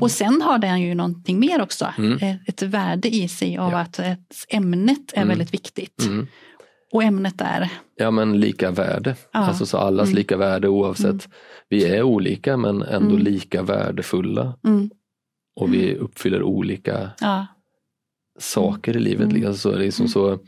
[0.00, 1.92] Och sen har den ju någonting mer också.
[1.98, 2.18] Mm.
[2.18, 3.78] Eh, ett värde i sig av ja.
[3.78, 4.00] att
[4.48, 5.28] ämnet är mm.
[5.28, 6.02] väldigt viktigt.
[6.02, 6.26] Mm.
[6.92, 7.68] Och ämnet är?
[7.96, 9.16] Ja men lika värde.
[9.32, 10.16] Alltså så allas mm.
[10.16, 11.04] lika värde oavsett.
[11.04, 11.30] Mm.
[11.68, 13.22] Vi är olika men ändå mm.
[13.22, 14.54] lika värdefulla.
[15.56, 17.10] Och vi uppfyller olika
[18.38, 19.24] saker i livet.
[19.24, 19.34] Mm.
[19.34, 20.38] Liksom så, liksom så,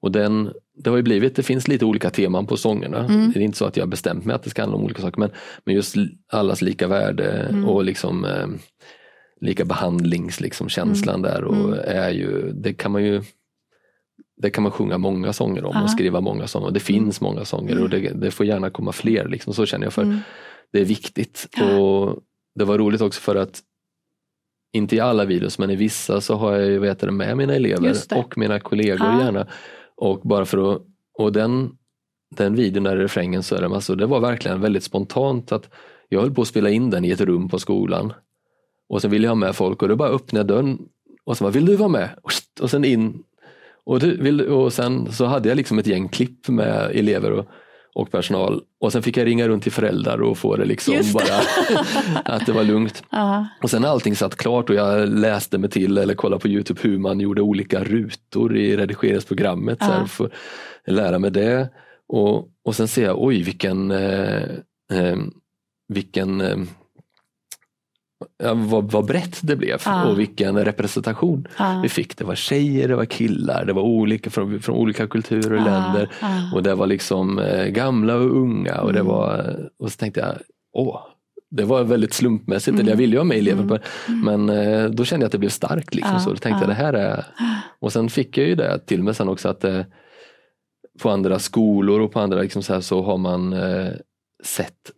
[0.00, 3.04] och den, det har ju blivit, det finns lite olika teman på sångerna.
[3.04, 3.32] Mm.
[3.32, 5.02] Det är inte så att jag har bestämt mig att det ska handla om olika
[5.02, 5.30] saker men,
[5.64, 5.96] men just
[6.32, 7.64] allas lika värde mm.
[7.64, 8.46] och liksom eh,
[9.40, 11.78] lika behandlingskänslan liksom, känslan där och mm.
[11.84, 13.22] är ju, det kan man ju
[14.42, 15.84] det kan man sjunga många sånger om Aha.
[15.84, 16.70] och skriva många sånger.
[16.70, 19.28] Det finns många sånger och det, det får gärna komma fler.
[19.28, 19.54] Liksom.
[19.54, 20.18] Så känner jag för mm.
[20.72, 21.48] det är viktigt.
[21.56, 21.76] Ja.
[21.78, 22.18] Och
[22.54, 23.62] Det var roligt också för att
[24.72, 27.54] inte i alla videos men i vissa så har jag ju vet det, med mina
[27.54, 29.24] elever och mina kollegor ja.
[29.24, 29.46] gärna.
[29.96, 30.82] Och bara för att,
[31.18, 31.76] och den,
[32.36, 35.70] den videon där refrängen så är det, alltså, det var verkligen väldigt spontant att
[36.08, 38.12] jag höll på att spela in den i ett rum på skolan.
[38.88, 40.88] Och sen ville jag ha med folk och då bara öppnade jag dörren
[41.24, 42.10] och så bara, vill du vara med?
[42.60, 43.22] Och sen in.
[43.84, 47.46] Och, du, vill, och sen så hade jag liksom ett gäng klipp med elever och
[47.96, 48.62] och personal.
[48.80, 51.12] Och sen fick jag ringa runt till föräldrar och få det liksom det.
[51.12, 51.40] bara
[52.34, 53.02] att det var lugnt.
[53.14, 53.44] Uh.
[53.62, 56.80] Och sen när allting satt klart och jag läste mig till eller kollade på Youtube
[56.82, 59.82] hur man gjorde olika rutor i redigeringsprogrammet.
[59.82, 59.88] Uh.
[59.88, 60.32] Så här, för att
[60.86, 61.68] lära mig det.
[62.08, 64.42] Och, och sen ser jag, oj vilken, eh,
[64.92, 65.16] eh,
[65.88, 66.56] vilken eh,
[68.54, 70.04] vad, vad brett det blev ah.
[70.04, 71.80] och vilken representation ah.
[71.82, 72.16] vi fick.
[72.16, 75.64] Det var tjejer, det var killar, det var olika från, från olika kulturer och ah.
[75.64, 76.10] länder.
[76.54, 79.12] Och det var liksom eh, gamla och unga och det mm.
[79.12, 80.34] var, och så tänkte jag,
[80.72, 81.00] åh,
[81.50, 82.80] det var väldigt slumpmässigt, mm.
[82.80, 84.20] eller jag ville ju ha med elever mm.
[84.20, 85.94] men eh, då kände jag att det blev starkt.
[85.94, 87.24] Liksom, så då tänkte jag det här är,
[87.80, 89.82] och sen fick jag ju det till mig sen också att eh,
[91.02, 93.54] på andra skolor och på andra liksom så, här, så har man
[94.44, 94.90] sett,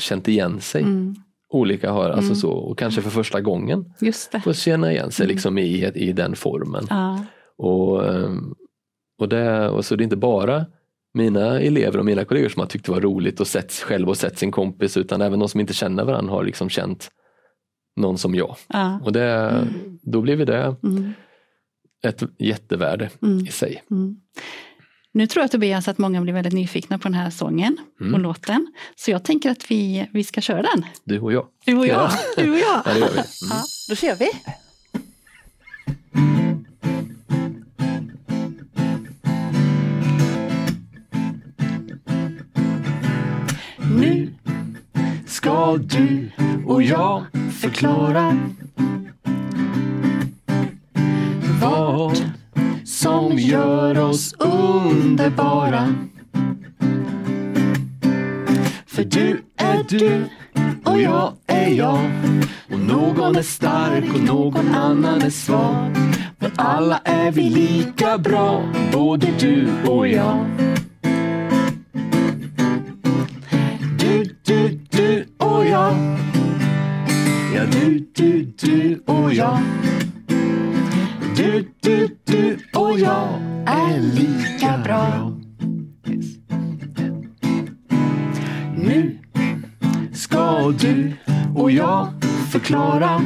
[0.00, 0.82] känt igen sig.
[0.82, 1.14] Mm
[1.52, 2.30] olika har, alltså mm.
[2.30, 4.40] alltså så, och kanske för första gången Just det.
[4.40, 5.34] får känna igen sig mm.
[5.34, 6.86] liksom i, i den formen.
[6.90, 7.24] Ja.
[7.58, 8.54] Och, ehm,
[9.18, 10.66] och, det, och så det är inte bara
[11.14, 14.16] mina elever och mina kollegor som har tyckt det var roligt och sett själv och
[14.16, 17.08] sett sin kompis utan även de som inte känner varandra har liksom känt
[17.96, 18.56] någon som jag.
[18.68, 19.00] Ja.
[19.04, 19.98] Och det, mm.
[20.02, 21.12] då blir det mm.
[22.04, 23.46] ett jättevärde mm.
[23.46, 23.82] i sig.
[25.14, 28.14] Nu tror jag Tobias att många blir väldigt nyfikna på den här sången mm.
[28.14, 28.72] och låten.
[28.96, 30.86] Så jag tänker att vi, vi ska köra den.
[31.04, 31.46] Du och jag.
[31.64, 32.10] Du och jag.
[32.10, 32.12] Ja.
[32.36, 32.82] Du och jag.
[32.84, 33.20] ja, det gör vi.
[33.42, 33.50] Mm.
[33.50, 34.30] Ja, då kör vi.
[43.98, 44.34] Nu
[45.26, 46.30] ska du
[46.66, 47.24] och jag
[47.60, 48.38] förklara
[53.32, 55.94] som gör oss underbara.
[58.86, 60.24] För du är du
[60.84, 62.10] och jag är jag.
[62.72, 65.96] Och någon är stark och någon annan är svag.
[66.38, 70.46] Men alla är vi lika bra, både du och jag.
[73.98, 75.94] Du, du, du och jag.
[77.54, 79.58] Ja, du, du, du och jag.
[82.52, 83.28] Du, och jag
[83.66, 85.32] är lika bra.
[88.76, 89.18] Nu
[90.12, 91.12] ska du
[91.56, 92.08] och jag
[92.50, 93.22] förklara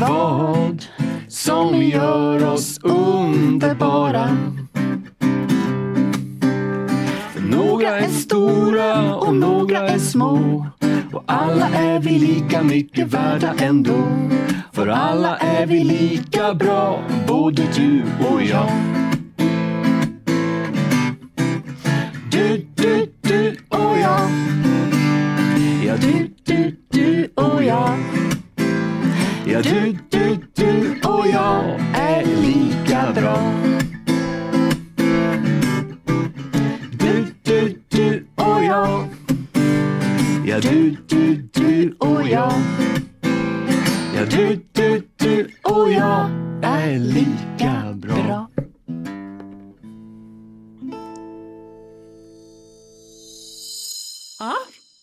[0.00, 0.84] vad
[1.28, 4.36] som gör oss underbara.
[7.50, 10.66] Några är stora och några är små
[11.12, 14.02] och alla är vi lika mycket värda ändå.
[14.72, 18.70] För alla är vi lika bra, både du och jag.
[22.30, 24.30] Du, du, du och jag.
[25.86, 27.98] Ja, du, du, du och jag.
[29.46, 33.71] Ja, du, du, du och jag är lika bra.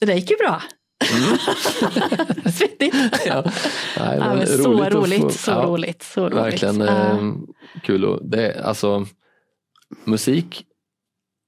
[0.09, 0.61] Det gick ju bra.
[1.13, 1.37] Mm.
[2.51, 2.95] Svettigt.
[3.25, 3.43] ja.
[3.97, 6.03] Nej, ja, så roligt, få, så ja, roligt.
[6.03, 6.37] Så roligt.
[6.37, 7.33] Verkligen eh,
[7.83, 8.05] kul.
[8.05, 9.05] Och det, alltså,
[10.05, 10.65] musik,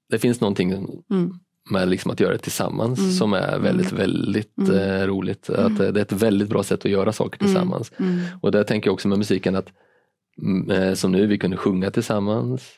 [0.09, 1.33] det finns någonting mm.
[1.69, 3.11] med liksom att göra det tillsammans mm.
[3.11, 3.97] som är väldigt, mm.
[3.97, 4.79] väldigt mm.
[4.79, 5.49] eh, roligt.
[5.49, 5.93] Att, mm.
[5.93, 7.91] det är ett väldigt bra sätt att göra saker tillsammans.
[8.41, 9.69] Och det tänker jag också med musiken att
[10.71, 12.69] eh, som nu, vi kunde sjunga tillsammans.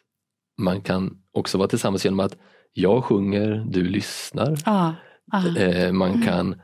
[0.62, 2.38] Man kan också vara tillsammans genom att
[2.74, 4.58] jag sjunger, du lyssnar.
[4.66, 4.92] Ah.
[5.32, 5.92] Ah.
[5.92, 6.22] Man mm.
[6.22, 6.56] kan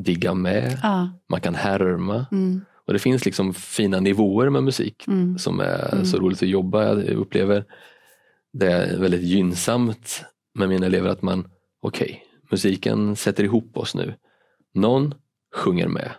[0.00, 1.06] digga med, ah.
[1.28, 2.26] man kan härma.
[2.32, 2.60] Mm.
[2.86, 5.38] Och det finns liksom fina nivåer med musik mm.
[5.38, 6.04] som är mm.
[6.04, 6.84] så roligt att jobba.
[6.84, 7.64] Jag upplever
[8.52, 11.48] det är väldigt gynnsamt med mina elever att man,
[11.82, 12.16] okej, okay,
[12.50, 14.14] musiken sätter ihop oss nu.
[14.74, 15.14] Någon
[15.54, 16.10] sjunger med,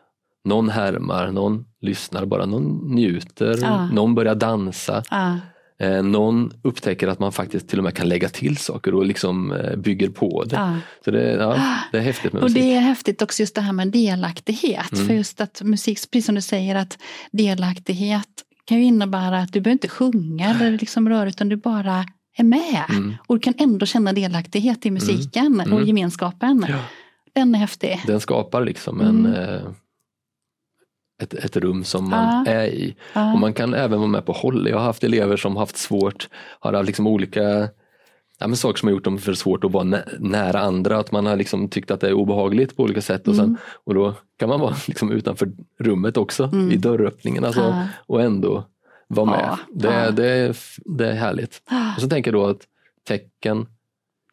[0.46, 5.04] någon härmar, någon lyssnar bara, någon njuter, någon börjar dansa.
[5.82, 9.52] Eh, någon upptäcker att man faktiskt till och med kan lägga till saker och liksom
[9.52, 10.56] eh, bygger på det.
[10.56, 10.78] Ja.
[11.06, 12.63] Så det, ja, det är häftigt med och musik.
[12.63, 14.94] det är häftigt också just det här med delaktighet.
[14.94, 15.08] Mm.
[15.08, 16.98] För just att musik, precis som du säger, att
[17.32, 18.28] delaktighet
[18.65, 22.06] kan ju innebära att du behöver inte sjunga eller liksom röra utan du bara
[22.38, 22.86] är med.
[22.89, 23.15] Mm.
[23.28, 24.94] Och du kan ändå känna delaktighet i mm.
[24.94, 25.74] musiken mm.
[25.74, 26.65] och gemenskapen.
[26.70, 26.76] Ja.
[27.34, 28.02] Den är häftig.
[28.08, 29.34] Den skapar liksom en mm.
[29.34, 29.62] eh,
[31.22, 32.52] ett, ett rum som man ja.
[32.52, 32.96] är i.
[33.14, 33.34] Ja.
[33.34, 34.68] Och man kan även vara med på håll.
[34.70, 36.30] Jag har haft elever som haft svårt,
[36.60, 37.70] har haft liksom olika
[38.42, 40.98] ja, men saker som har gjort dem för svårt att vara nä nära andra.
[40.98, 43.28] Att man har liksom tyckt att det är obehagligt på olika sätt.
[43.28, 43.58] Och, sen, mm.
[43.64, 46.72] och då kan man vara liksom utanför rummet också, mm.
[46.72, 47.88] i dörröppningen alltså, ja.
[47.98, 48.64] och ändå
[49.08, 49.58] vara med.
[49.70, 51.62] Det, det, det är härligt.
[51.96, 52.62] Och så tänker jag då att
[53.08, 53.66] tecken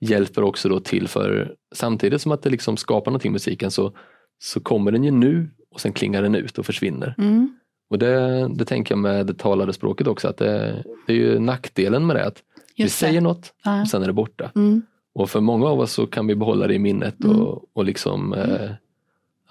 [0.01, 3.92] hjälper också då till för samtidigt som att det liksom skapar någonting i musiken så,
[4.38, 7.14] så kommer den ju nu och sen klingar den ut och försvinner.
[7.18, 7.59] Mm.
[7.90, 11.38] Och det, det tänker jag med det talade språket också, att det, det är ju
[11.38, 12.26] nackdelen med det.
[12.26, 12.42] Att
[12.76, 13.81] vi säger något ja.
[13.81, 14.50] och sen är det borta.
[14.54, 14.83] Mm.
[15.14, 17.40] Och för många av oss så kan vi behålla det i minnet mm.
[17.40, 18.70] och, och liksom eh,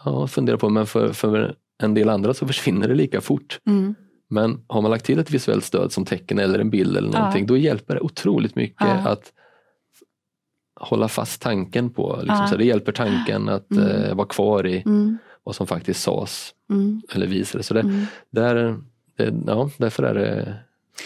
[0.05, 3.59] ja, fundera på, men för, för en del andra så försvinner det lika fort.
[3.67, 3.95] Mm.
[4.29, 7.43] Men har man lagt till ett visuellt stöd som tecken eller en bild eller någonting,
[7.43, 7.47] ja.
[7.47, 9.33] då hjälper det otroligt mycket att
[10.79, 12.15] hålla fast tanken på.
[12.19, 12.47] Liksom, ja.
[12.47, 13.87] så det hjälper tanken att mm.
[13.87, 17.01] eh, vara kvar i mm vad som faktiskt sades mm.
[17.13, 17.67] eller visades.
[17.67, 18.05] Så det, mm.
[18.29, 18.77] där,
[19.17, 20.55] det, ja, därför är det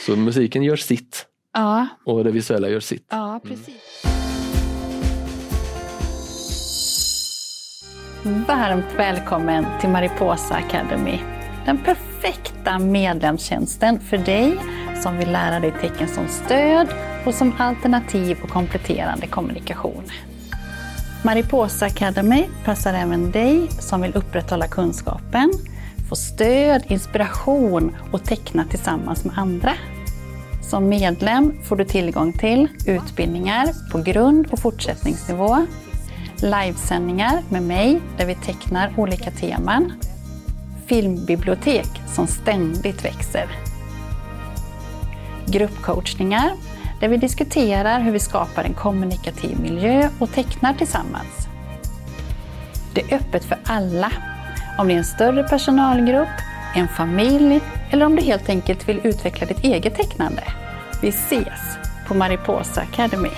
[0.05, 1.87] så musiken gör sitt ja.
[2.05, 3.05] och det visuella gör sitt.
[3.09, 4.03] Ja, precis.
[8.25, 8.43] Mm.
[8.43, 11.19] Varmt välkommen till Mariposa Academy.
[11.65, 14.57] Den perfekta medlemstjänsten för dig
[15.03, 16.87] som vill lära dig tecken som stöd
[17.25, 20.03] och som alternativ och kompletterande kommunikation.
[21.23, 25.53] Mariposa Academy passar även dig som vill upprätthålla kunskapen,
[26.09, 29.73] få stöd, inspiration och teckna tillsammans med andra.
[30.61, 35.65] Som medlem får du tillgång till utbildningar på grund och fortsättningsnivå,
[36.41, 39.93] livesändningar med mig där vi tecknar olika teman,
[40.85, 43.47] filmbibliotek som ständigt växer,
[45.47, 46.51] gruppcoachningar
[47.01, 51.47] där vi diskuterar hur vi skapar en kommunikativ miljö och tecknar tillsammans.
[52.93, 54.11] Det är öppet för alla,
[54.77, 56.27] om det är en större personalgrupp,
[56.75, 57.61] en familj
[57.91, 60.43] eller om du helt enkelt vill utveckla ditt eget tecknande.
[61.01, 63.29] Vi ses på Mariposa Academy.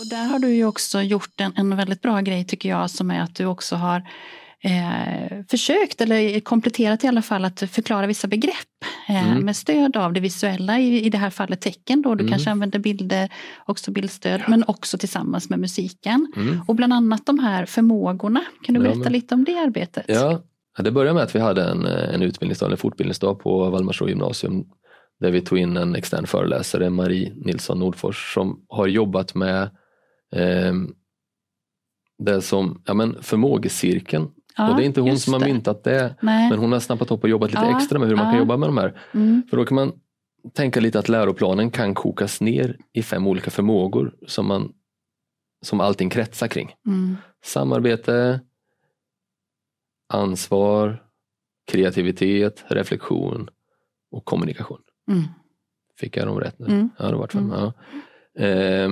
[0.00, 3.10] Och där har du ju också gjort en, en väldigt bra grej tycker jag som
[3.10, 4.02] är att du också har
[4.64, 8.56] eh, försökt, eller kompletterat i alla fall, att förklara vissa begrepp
[9.08, 9.44] eh, mm.
[9.44, 12.02] med stöd av det visuella, i, i det här fallet tecken.
[12.02, 12.14] Då.
[12.14, 12.30] Du mm.
[12.30, 13.28] kanske använder bilder,
[13.66, 14.50] också bildstöd, ja.
[14.50, 16.32] men också tillsammans med musiken.
[16.36, 16.60] Mm.
[16.66, 18.40] Och bland annat de här förmågorna.
[18.62, 19.12] Kan du berätta ja, men...
[19.12, 20.04] lite om det arbetet?
[20.08, 20.42] Ja,
[20.78, 24.64] det började med att vi hade en, en utbildningsdag, en fortbildningsdag på Valdemarsro gymnasium
[25.20, 29.62] där vi tog in en extern föreläsare, Marie Nilsson Nordfors, som har jobbat med
[30.34, 30.72] eh,
[32.18, 36.14] det som ja, men förmågecirkeln Ja, och det är inte hon som har myntat det,
[36.20, 36.50] Nej.
[36.50, 38.56] men hon har snappat upp och jobbat lite ja, extra med hur man kan jobba
[38.56, 39.00] med de här.
[39.14, 39.42] Mm.
[39.50, 39.92] För då kan man
[40.52, 44.72] tänka lite att läroplanen kan kokas ner i fem olika förmågor som, man,
[45.62, 46.74] som allting kretsar kring.
[46.86, 47.16] Mm.
[47.44, 48.40] Samarbete,
[50.08, 51.02] ansvar,
[51.66, 53.48] kreativitet, reflektion
[54.10, 54.80] och kommunikation.
[55.10, 55.22] Mm.
[55.98, 56.66] Fick jag dem rätt nu?
[56.66, 56.90] Mm.
[56.98, 57.52] Ja, det var fem.
[57.52, 57.58] Mm.
[57.60, 57.72] Ja.
[58.46, 58.90] Eh,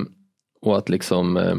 [0.61, 1.57] och att liksom eh,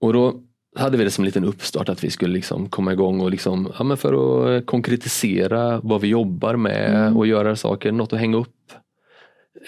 [0.00, 0.43] och då
[0.74, 3.72] hade vi det som en liten uppstart att vi skulle liksom komma igång och liksom,
[3.78, 4.12] ja, men för
[4.56, 7.16] att konkretisera vad vi jobbar med mm.
[7.16, 8.72] och göra saker, något att hänga upp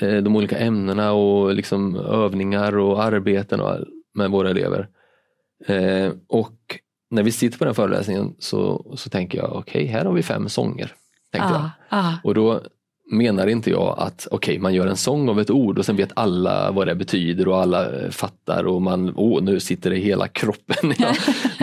[0.00, 3.78] eh, de olika ämnena och liksom övningar och arbeten och,
[4.14, 4.88] med våra elever.
[5.66, 10.04] Eh, och när vi sitter på den föreläsningen så, så tänker jag, okej okay, här
[10.04, 10.92] har vi fem sånger.
[11.32, 11.98] Tänkte ah, jag.
[11.98, 12.12] Ah.
[12.24, 12.60] Och då
[13.10, 15.96] menar inte jag att okej, okay, man gör en sång av ett ord och sen
[15.96, 20.00] vet alla vad det betyder och alla fattar och man, åh nu sitter det i
[20.00, 20.94] hela kroppen.
[20.98, 21.14] Ja.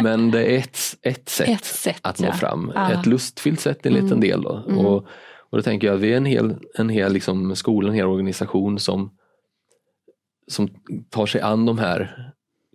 [0.04, 2.34] Men det är ett, ett, sätt, ett sätt att nå ja.
[2.34, 2.72] fram.
[2.76, 2.92] Ja.
[2.92, 4.20] Ett lustfyllt sätt en liten mm.
[4.20, 4.42] del.
[4.42, 4.64] Då.
[4.68, 4.86] Mm.
[4.86, 5.06] Och,
[5.50, 8.06] och då tänker jag att vi är en hel, en hel liksom, skola, en hel
[8.06, 9.12] organisation som,
[10.48, 10.70] som
[11.10, 12.32] tar sig an de här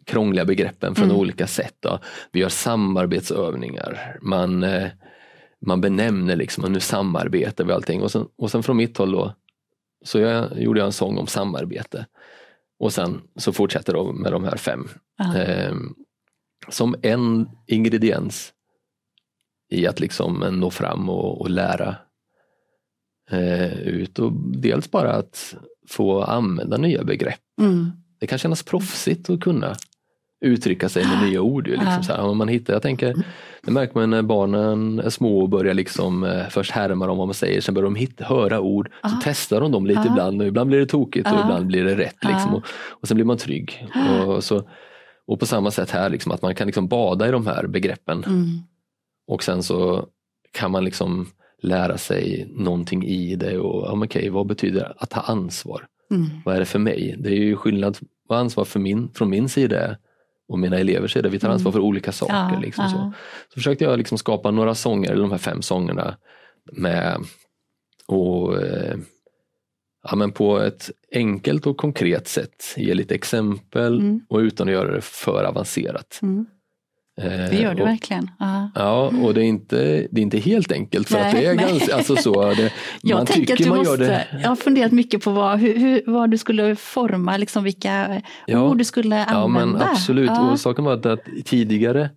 [0.07, 1.17] krångliga begreppen från mm.
[1.17, 1.77] olika sätt.
[1.81, 1.99] Då.
[2.33, 4.19] Vi gör samarbetsövningar.
[4.23, 4.89] Man eh,
[5.67, 8.03] man benämner liksom, och nu samarbetar vi allting.
[8.03, 9.35] Och sen, och sen från mitt håll då,
[10.05, 12.07] så jag, gjorde jag en sång om samarbete.
[12.79, 14.89] Och sen så fortsätter det med de här fem.
[15.37, 15.75] Eh,
[16.69, 18.53] som en ingrediens
[19.71, 21.97] i att liksom nå fram och, och lära
[23.31, 25.55] eh, ut och dels bara att
[25.89, 27.41] få använda nya begrepp.
[27.61, 27.91] Mm.
[28.19, 29.77] Det kan kännas proffsigt att kunna
[30.41, 31.69] uttrycka sig med nya ord.
[31.69, 32.35] Ju, liksom, så här.
[32.35, 33.15] Man hittar, jag tänker,
[33.63, 37.27] det märker man när barnen är små och börjar liksom, eh, först härma dem vad
[37.27, 40.49] man säger, sen börjar de hitta, höra ord, så testar de dem lite ibland och
[40.49, 42.25] ibland blir det tokigt och ibland blir det rätt.
[42.25, 43.87] Liksom, och, och sen blir man trygg.
[44.27, 44.63] Och, så,
[45.27, 48.25] och på samma sätt här, liksom, att man kan liksom bada i de här begreppen.
[48.25, 48.47] Mm.
[49.29, 50.07] Och sen så
[50.53, 51.27] kan man liksom
[51.63, 55.87] lära sig någonting i det och ja, okay, vad betyder att ta ansvar?
[56.11, 56.27] Mm.
[56.45, 57.15] Vad är det för mig?
[57.19, 57.99] Det är ju skillnad
[58.29, 59.99] vad ansvar för min, från min sida är
[60.49, 62.55] och mina elever så är det vi tar ansvar för olika saker.
[62.55, 62.91] Ja, liksom ja.
[62.91, 63.13] Så.
[63.49, 66.17] så försökte jag liksom skapa några sånger, eller de här fem sångerna
[66.73, 67.19] med
[68.07, 68.97] och eh,
[70.03, 74.21] ja, men på ett enkelt och konkret sätt ge lite exempel mm.
[74.29, 76.19] och utan att göra det för avancerat.
[76.23, 76.47] Mm.
[77.23, 78.31] Det gör du och, verkligen.
[78.41, 78.71] Aha.
[78.75, 79.77] Ja, och det är, inte,
[80.11, 81.69] det är inte helt enkelt för nej, att det är nej.
[81.69, 84.27] ganska, alltså så, det, jag man tycker att du man måste, gör det.
[84.43, 88.63] Jag har funderat mycket på vad, hur, hur, vad du skulle forma, liksom vilka ja,
[88.63, 89.77] ord du skulle använda.
[89.77, 90.51] Ja men absolut, ja.
[90.51, 92.11] och saken var att tidigare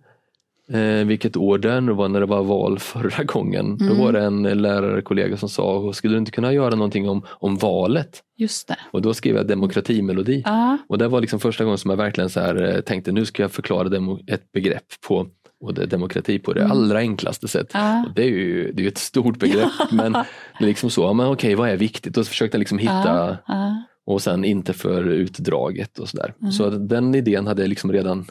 [0.72, 3.66] Eh, vilket år det nu var när det var val förra gången.
[3.80, 3.88] Mm.
[3.88, 7.56] Då var det en lärarkollega som sa, skulle du inte kunna göra någonting om, om
[7.56, 8.22] valet?
[8.36, 8.76] Just det.
[8.90, 10.42] Och då skrev jag demokratimelodi.
[10.46, 10.76] Ah.
[10.88, 13.42] Och det var liksom första gången som jag verkligen så här, eh, tänkte nu ska
[13.42, 15.26] jag förklara demo, ett begrepp på
[15.62, 16.72] och det demokrati på det mm.
[16.72, 17.70] allra enklaste sätt.
[17.72, 18.04] Ah.
[18.16, 21.54] Det är ju det är ett stort begrepp men det är liksom så, men okej
[21.54, 22.16] vad är viktigt?
[22.16, 23.72] Och så försökte jag liksom hitta ah.
[24.06, 26.34] och sen inte för utdraget och sådär.
[26.40, 26.52] Mm.
[26.52, 28.26] Så den idén hade jag liksom redan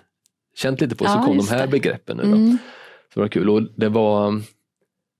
[0.61, 1.67] känt lite på så kom de här det.
[1.67, 2.23] begreppen nu.
[2.23, 2.29] Då.
[2.29, 2.57] Mm.
[3.13, 4.41] Så det var kul och det var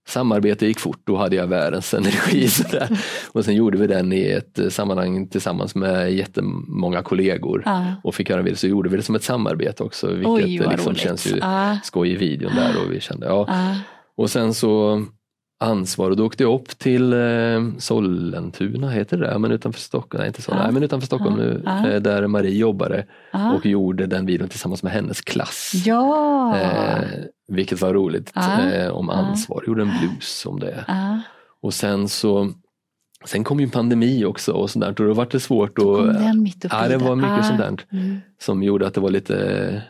[0.08, 2.48] Samarbete gick fort, då hade jag världens energi.
[2.50, 3.00] Sådär.
[3.32, 7.84] Och sen gjorde vi den i ett sammanhang tillsammans med jättemånga kollegor ah.
[8.04, 10.96] och fick göra det, så gjorde vi det som ett samarbete också vilket Oj, liksom
[10.96, 11.78] känns ju ah.
[11.84, 13.46] skoj i videon där och vi kände ja.
[13.50, 13.76] Ah.
[14.18, 15.04] Och sen så
[15.62, 20.28] ansvar och då åkte jag upp till eh, Sollentuna, heter det men utanför Stockholm, nej,
[20.28, 20.72] inte så, ja.
[20.72, 21.44] men utanför Stockholm ja.
[21.46, 21.90] nu, ja.
[21.90, 23.06] Eh, där Marie jobbade
[23.56, 25.72] och gjorde den videon tillsammans med hennes klass.
[25.86, 26.58] Ja.
[26.58, 27.04] Eh,
[27.48, 30.86] vilket var roligt, eh, om ansvar, gjorde en blues om det.
[31.62, 32.52] Och sen så
[33.26, 35.86] Sen kom ju pandemi också och sådär och då var det svårt att...
[36.72, 37.44] ja, det var mycket ah.
[37.44, 38.18] sånt där mm.
[38.40, 39.82] som gjorde att det var lite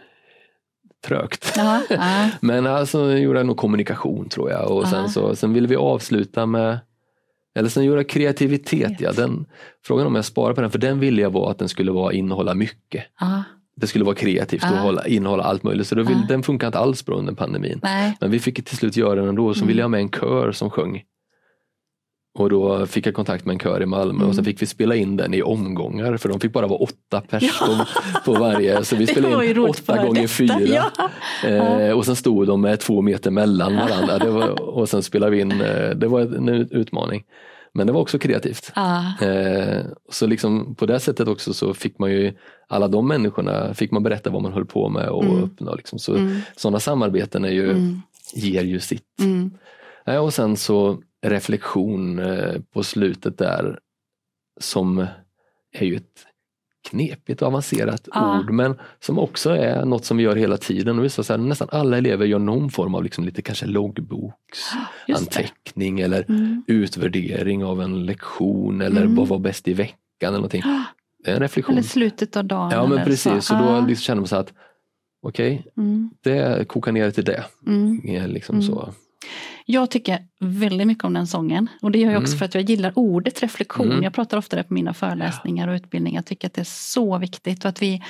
[1.07, 1.57] trögt.
[1.57, 2.29] Aha, aha.
[2.41, 6.45] Men alltså gjorde jag nog kommunikation tror jag och sen, så, sen ville vi avsluta
[6.45, 6.79] med
[7.55, 9.45] eller sen gjorde jag kreativitet, ja, den,
[9.85, 12.13] frågan om jag sparar på den, för den ville jag var att den skulle vara,
[12.13, 13.03] innehålla mycket.
[13.75, 16.79] Det skulle vara kreativt och hålla, innehålla allt möjligt så då vill, den funkar inte
[16.79, 17.79] alls bra under pandemin.
[17.83, 18.17] Nej.
[18.19, 19.67] Men vi fick till slut göra den ändå, så mm.
[19.67, 21.03] ville jag ha med en kör som sjöng.
[22.33, 24.29] Och då fick jag kontakt med en kör i Malmö mm.
[24.29, 27.21] och sen fick vi spela in den i omgångar för de fick bara vara åtta
[27.21, 28.19] personer ja.
[28.25, 28.85] på varje.
[28.85, 30.59] Så vi spelade in åtta gånger fyra.
[30.61, 31.49] Ja.
[31.49, 35.41] Eh, och sen stod de med två meter mellan varandra var, och sen spelade vi
[35.41, 37.23] in, eh, det var en utmaning.
[37.73, 38.71] Men det var också kreativt.
[38.75, 39.25] Ah.
[39.25, 42.33] Eh, så liksom på det sättet också så fick man ju
[42.67, 45.43] alla de människorna fick man berätta vad man höll på med och mm.
[45.43, 45.75] uppnå.
[45.75, 45.99] Liksom.
[45.99, 46.39] Så, mm.
[46.55, 48.01] Sådana samarbeten är ju, mm.
[48.33, 49.19] ger ju sitt.
[49.19, 49.51] Mm.
[50.05, 53.79] Eh, och sen så reflektion eh, på slutet där
[54.59, 55.07] som
[55.71, 56.25] är ju ett
[56.89, 58.39] knepigt och avancerat ja.
[58.39, 60.99] ord men som också är något som vi gör hela tiden.
[60.99, 66.25] Och så här, nästan alla elever gör någon form av liksom lite kanske loggboksanteckning eller
[66.29, 66.63] mm.
[66.67, 69.15] utvärdering av en lektion eller mm.
[69.15, 70.63] vad var bäst i veckan eller någonting.
[71.23, 71.73] Det är en reflektion.
[71.73, 72.71] Eller slutet av dagen.
[72.71, 74.53] Ja men precis, så, så då liksom känner man så att
[75.21, 76.09] okej, okay, mm.
[76.21, 77.45] det kokar ner till det.
[77.67, 78.31] Mm.
[78.31, 78.93] Liksom så.
[79.65, 82.39] Jag tycker väldigt mycket om den sången och det gör jag också mm.
[82.39, 83.91] för att jag gillar ordet reflektion.
[83.91, 84.03] Mm.
[84.03, 86.17] Jag pratar ofta det på mina föreläsningar och utbildningar.
[86.17, 88.01] Jag tycker att det är så viktigt och att vi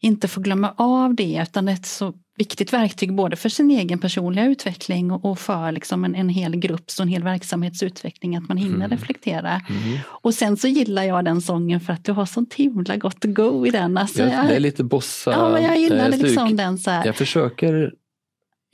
[0.00, 3.70] inte får glömma av det utan det är ett så viktigt verktyg både för sin
[3.70, 8.48] egen personliga utveckling och för liksom en, en hel grupps och en hel verksamhetsutveckling att
[8.48, 8.90] man hinner mm.
[8.90, 9.50] reflektera.
[9.50, 9.98] Mm.
[10.06, 13.66] Och sen så gillar jag den sången för att du har sånt himla gott go
[13.66, 13.98] i den.
[13.98, 15.30] Alltså, ja, det är lite bossa.
[15.30, 17.06] Ja, men jag gillar liksom den så här.
[17.06, 17.92] Jag försöker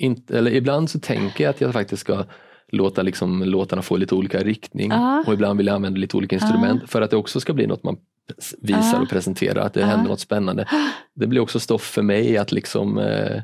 [0.00, 2.24] inte, eller ibland så tänker jag att jag faktiskt ska
[2.68, 5.24] låta liksom, låtarna få lite olika riktning ah.
[5.26, 6.86] och ibland vill jag använda lite olika instrument ah.
[6.86, 7.96] för att det också ska bli något man
[8.62, 9.02] visar ah.
[9.02, 10.68] och presenterar, att det händer något spännande.
[11.14, 13.42] Det blir också stoff för mig att liksom eh,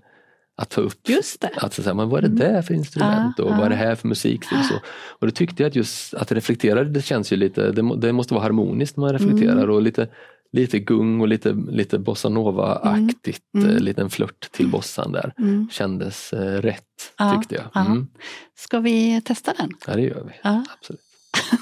[0.57, 1.09] att ta upp.
[1.09, 1.50] Just det.
[1.57, 2.54] Att säga, men vad är det mm.
[2.54, 4.44] där för instrument och vad är det här för musik?
[4.44, 4.74] Så.
[5.09, 8.34] Och då tyckte jag att just att reflektera, det känns ju lite, det, det måste
[8.34, 9.70] vara harmoniskt när man reflekterar mm.
[9.70, 10.09] och lite
[10.57, 13.70] lite gung och lite, lite bossanova-aktigt, mm.
[13.70, 13.82] mm.
[13.82, 15.32] liten flört till bossan där.
[15.38, 15.68] Mm.
[15.72, 16.82] Kändes eh, rätt
[17.18, 17.86] ja, tyckte jag.
[17.86, 18.07] Mm.
[18.54, 19.70] Ska vi testa den?
[19.86, 20.64] Ja det gör vi, ja.
[20.78, 21.00] absolut.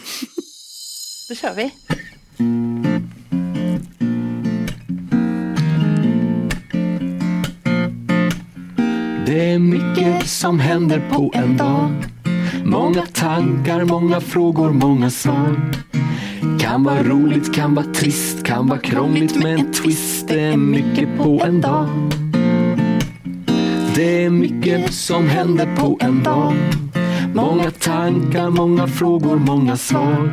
[1.28, 1.72] Då kör vi.
[9.26, 11.90] Det är mycket som händer på en dag.
[12.64, 15.84] Många tankar, många frågor, många svar.
[16.64, 20.28] Kan vara roligt, kan vara trist, kan vara krångligt med en twist.
[20.28, 21.88] Det är mycket på en dag.
[23.94, 26.54] Det är mycket som händer på en dag.
[27.34, 30.30] Många tankar, många frågor, många svar.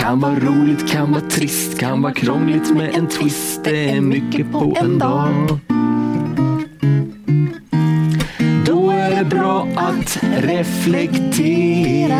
[0.00, 3.64] Kan vara roligt, kan vara trist, kan vara krångligt med en twist.
[3.64, 5.58] Det är mycket på en dag.
[8.66, 12.14] Då är det bra att reflektera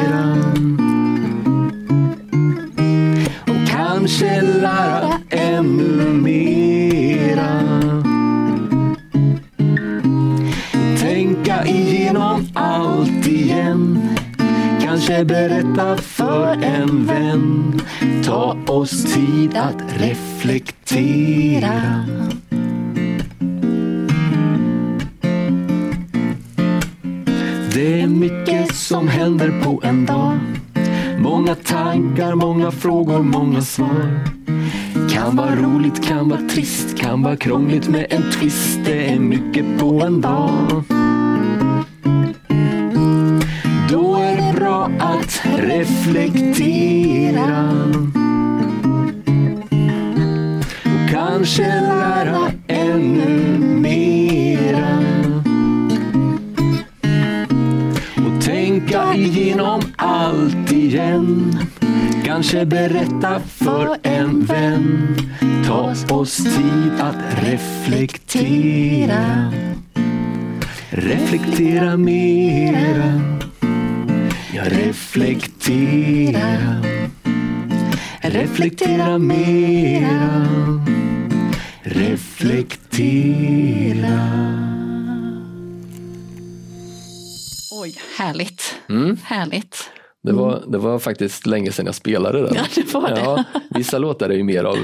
[4.04, 7.60] kanske lära ännu mera.
[11.00, 14.08] Tänka igenom allt igen.
[14.82, 17.80] Kanske berätta för en vän.
[18.24, 22.04] Ta oss tid att reflektera.
[27.74, 30.53] Det är mycket som händer på en dag.
[31.34, 34.20] Många tankar, många frågor, många svar.
[35.10, 38.80] Kan vara roligt, kan vara trist, kan vara krångligt med en twist.
[38.84, 40.84] Det är mycket på en dag.
[43.90, 46.92] Då är det bra att reflektera.
[50.84, 52.50] Och kanske lära
[62.34, 65.16] Kanske berätta för en vän.
[65.66, 69.52] Ta oss tid att reflektera.
[70.90, 73.20] Reflektera mera.
[74.54, 76.82] Ja, reflektera.
[78.20, 80.46] Reflektera mera.
[81.82, 83.30] Reflektera.
[87.72, 88.74] Oj, härligt.
[88.88, 89.18] Mm.
[89.24, 89.90] Härligt.
[90.24, 90.70] Det var, mm.
[90.70, 92.54] det var faktiskt länge sedan jag spelade den.
[92.54, 93.20] Ja, det var det.
[93.20, 94.76] Ja, vissa låtar är ju mer av,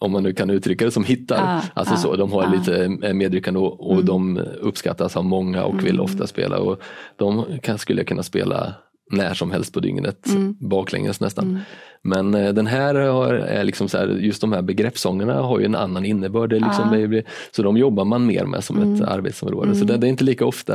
[0.00, 1.42] om man nu kan uttrycka det som hittar.
[1.42, 2.52] Ah, alltså ah, så, de har ah.
[2.52, 4.06] lite medryckande och, och mm.
[4.06, 6.00] de uppskattas av många och vill mm.
[6.00, 6.58] ofta spela.
[6.58, 6.80] Och
[7.16, 8.74] de kan, skulle jag kunna spela
[9.10, 10.56] när som helst på dygnet, mm.
[10.60, 11.60] baklänges nästan.
[12.06, 12.30] Mm.
[12.30, 15.64] Men eh, den här har, är liksom så här, just de här begreppssångerna har ju
[15.64, 16.50] en annan innebörd.
[16.50, 16.96] Det liksom, ah.
[16.96, 18.94] det, så de jobbar man mer med som mm.
[18.94, 19.74] ett arbetsområde.
[19.74, 20.74] Så det, det, är inte lika ofta,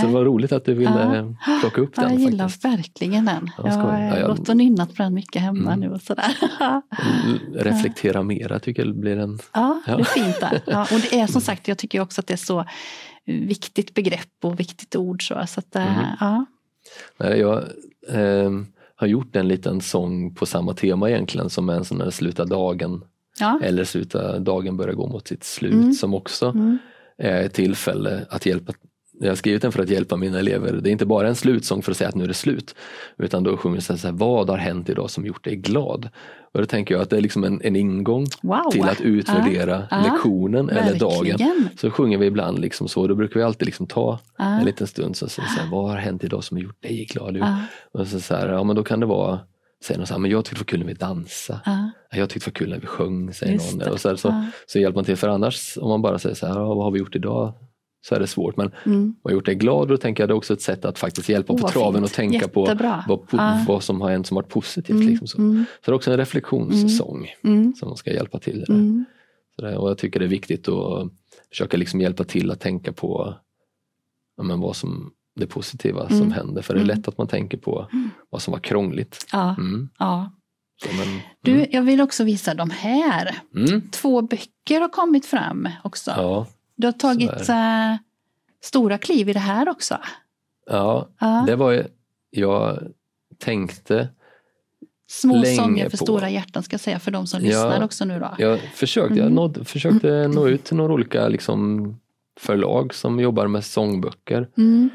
[0.00, 1.60] så det var roligt att du ville ah.
[1.60, 2.10] plocka upp den.
[2.10, 2.64] Jag gillar faktiskt.
[2.64, 3.50] verkligen den.
[3.58, 5.80] Ja, jag har ja, gått och nynnat på den mycket hemma mm.
[5.80, 6.36] nu och sådär.
[7.54, 9.38] Reflektera mera tycker jag blir en...
[9.52, 9.96] Ja, ja.
[9.96, 10.60] det är fint där.
[10.66, 12.64] Ja, och det är som sagt, jag tycker också att det är så
[13.26, 15.28] viktigt begrepp och viktigt ord.
[15.28, 15.88] Så, så att, mm.
[16.20, 16.44] ja.
[17.16, 17.58] Nej, jag
[18.08, 18.50] eh,
[19.02, 22.44] har gjort en liten sång på samma tema egentligen som är en sån där sluta
[22.44, 23.04] dagen
[23.38, 23.60] ja.
[23.62, 25.92] eller sluta dagen börjar gå mot sitt slut mm.
[25.92, 26.78] som också mm.
[27.18, 28.72] är ett tillfälle att hjälpa
[29.22, 30.72] jag har skrivit den för att hjälpa mina elever.
[30.72, 32.74] Det är inte bara en slutsång för att säga att nu är det slut.
[33.18, 36.08] Utan då sjunger jag så här, vad har hänt idag som gjort dig glad?
[36.54, 38.70] Och då tänker jag att det är liksom en, en ingång wow.
[38.70, 41.68] till att utvärdera uh, lektionen uh, eller dagen.
[41.76, 44.58] Så sjunger vi ibland liksom så, då brukar vi alltid liksom ta uh.
[44.58, 47.04] en liten stund så, så, så här, vad har hänt idag som har gjort dig
[47.04, 47.44] glad?
[47.92, 49.40] Och så, så här, ja men då kan det vara
[49.84, 51.60] säger någon så här, men jag tyckte det var kul när vi dansade.
[51.66, 52.18] Uh.
[52.18, 53.88] Jag tyckte det var kul när vi sjöng, säger Just någon.
[53.88, 54.44] Och så, här, så, uh.
[54.66, 56.98] så hjälper man till, för annars om man bara säger så här, vad har vi
[56.98, 57.54] gjort idag?
[58.04, 58.56] Så är det svårt.
[58.56, 59.14] Men mm.
[59.24, 61.52] har gjort dig glad då tänker jag det är också ett sätt att faktiskt hjälpa
[61.52, 63.04] oh, på traven och tänka Jättebra.
[63.06, 63.64] på vad, ah.
[63.68, 64.96] vad som har hänt som varit positivt.
[64.96, 65.08] Mm.
[65.08, 65.38] Liksom så.
[65.38, 65.64] Mm.
[65.84, 67.58] så det är också en reflektionssång mm.
[67.58, 67.74] mm.
[67.74, 68.64] som ska hjälpa till.
[68.66, 68.72] Det.
[68.72, 69.04] Mm.
[69.78, 71.12] Och jag tycker det är viktigt att
[71.50, 73.34] försöka liksom hjälpa till att tänka på
[74.36, 76.32] ja, men vad som det positiva som mm.
[76.32, 76.62] händer.
[76.62, 77.88] För det är lätt att man tänker på
[78.30, 79.26] vad som var krångligt.
[79.32, 79.56] Ja.
[79.98, 80.32] ja.
[80.98, 83.38] Men, du, jag vill också visa de här.
[83.90, 86.10] Två böcker har kommit fram också.
[86.16, 86.46] Ja.
[86.82, 87.96] Du har tagit äh,
[88.60, 89.98] stora kliv i det här också.
[90.66, 91.44] Ja, ja.
[91.46, 91.86] det var
[92.30, 92.78] jag
[93.38, 94.08] tänkte
[95.06, 96.04] Små sånger för på.
[96.04, 98.34] stora hjärtan ska jag säga för de som lyssnar ja, också nu då.
[98.38, 99.24] Jag försökte, mm.
[99.24, 101.96] jag nådde, försökte nå ut till några olika liksom,
[102.40, 104.48] förlag som jobbar med sångböcker.
[104.56, 104.90] Mm.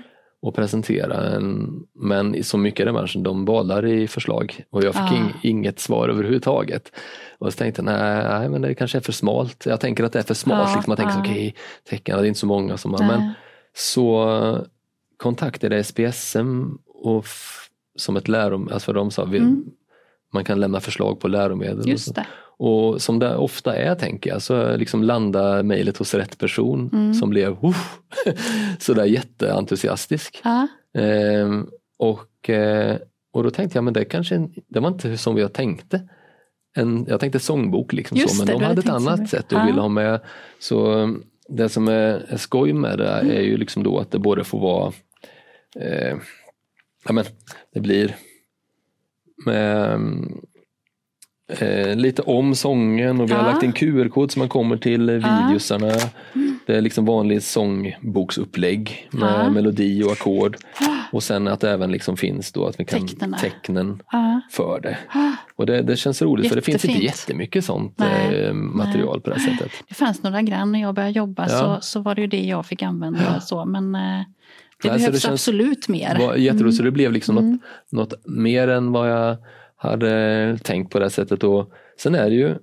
[0.48, 1.36] Och presentera.
[1.36, 5.16] En, men så mycket branschen, de badar i förslag och jag fick ah.
[5.16, 6.92] ing, inget svar överhuvudtaget.
[7.38, 9.66] Och så tänkte jag, nej, men det kanske är för smalt.
[9.66, 10.70] Jag tänker att det är för smalt.
[10.70, 10.92] Ah, liksom.
[10.92, 11.22] Jag tänker ah.
[11.22, 11.54] okej, okay,
[11.90, 13.00] tecken, det är inte så många som har.
[13.00, 13.34] Men
[13.76, 14.66] så
[15.18, 17.26] kontaktade SPSM och
[17.96, 19.66] som ett läromedel, alltså de sa mm.
[20.34, 21.90] Man kan lämna förslag på läromedel.
[21.90, 22.26] Just det.
[22.60, 27.14] Och som det ofta är tänker jag, så liksom landa mejlet hos rätt person mm.
[27.14, 27.78] som blev uh,
[28.80, 30.42] sådär jätteentusiastisk.
[30.44, 30.68] Ah.
[31.00, 31.62] Eh,
[31.98, 32.98] och, eh,
[33.34, 36.02] och då tänkte jag, men det kanske det var inte som jag tänkte.
[36.78, 39.66] En, jag tänkte sångbok, liksom så, men det, de hade ett annat sätt och ah.
[39.66, 40.20] ville ha med.
[40.60, 41.10] Så
[41.50, 44.60] det som är, är skoj med det är ju liksom då att det både får
[44.60, 44.94] vara
[45.80, 46.18] eh,
[47.06, 47.26] ja, men
[47.74, 48.16] det blir
[49.46, 50.00] eh,
[51.96, 55.92] lite om sången och vi har lagt en QR-kod så man kommer till videosarna.
[56.66, 59.50] Det är liksom vanligt sångboksupplägg med ja.
[59.50, 60.58] melodi och ackord.
[61.12, 63.38] Och sen att det även liksom finns då att vi kan Tecknarna.
[63.38, 64.42] tecknen ja.
[64.52, 64.98] för det.
[65.56, 66.66] Och det, det känns roligt Jättefint.
[66.66, 68.36] för det finns inte jättemycket sånt Nej.
[68.36, 69.22] Eh, material Nej.
[69.24, 69.72] på det sättet.
[69.88, 72.66] Det fanns några grann när jag började jobba så, så var det ju det jag
[72.66, 73.42] fick använda.
[73.42, 74.22] Så, men eh,
[74.84, 76.36] det Nej, behövs det absolut mer.
[76.36, 76.72] Jätteroligt, mm.
[76.72, 77.60] så det blev liksom mm.
[77.90, 79.38] något, något mer än vad jag
[79.76, 81.44] hade tänkt på det sättet.
[81.44, 82.56] Och sen är det ju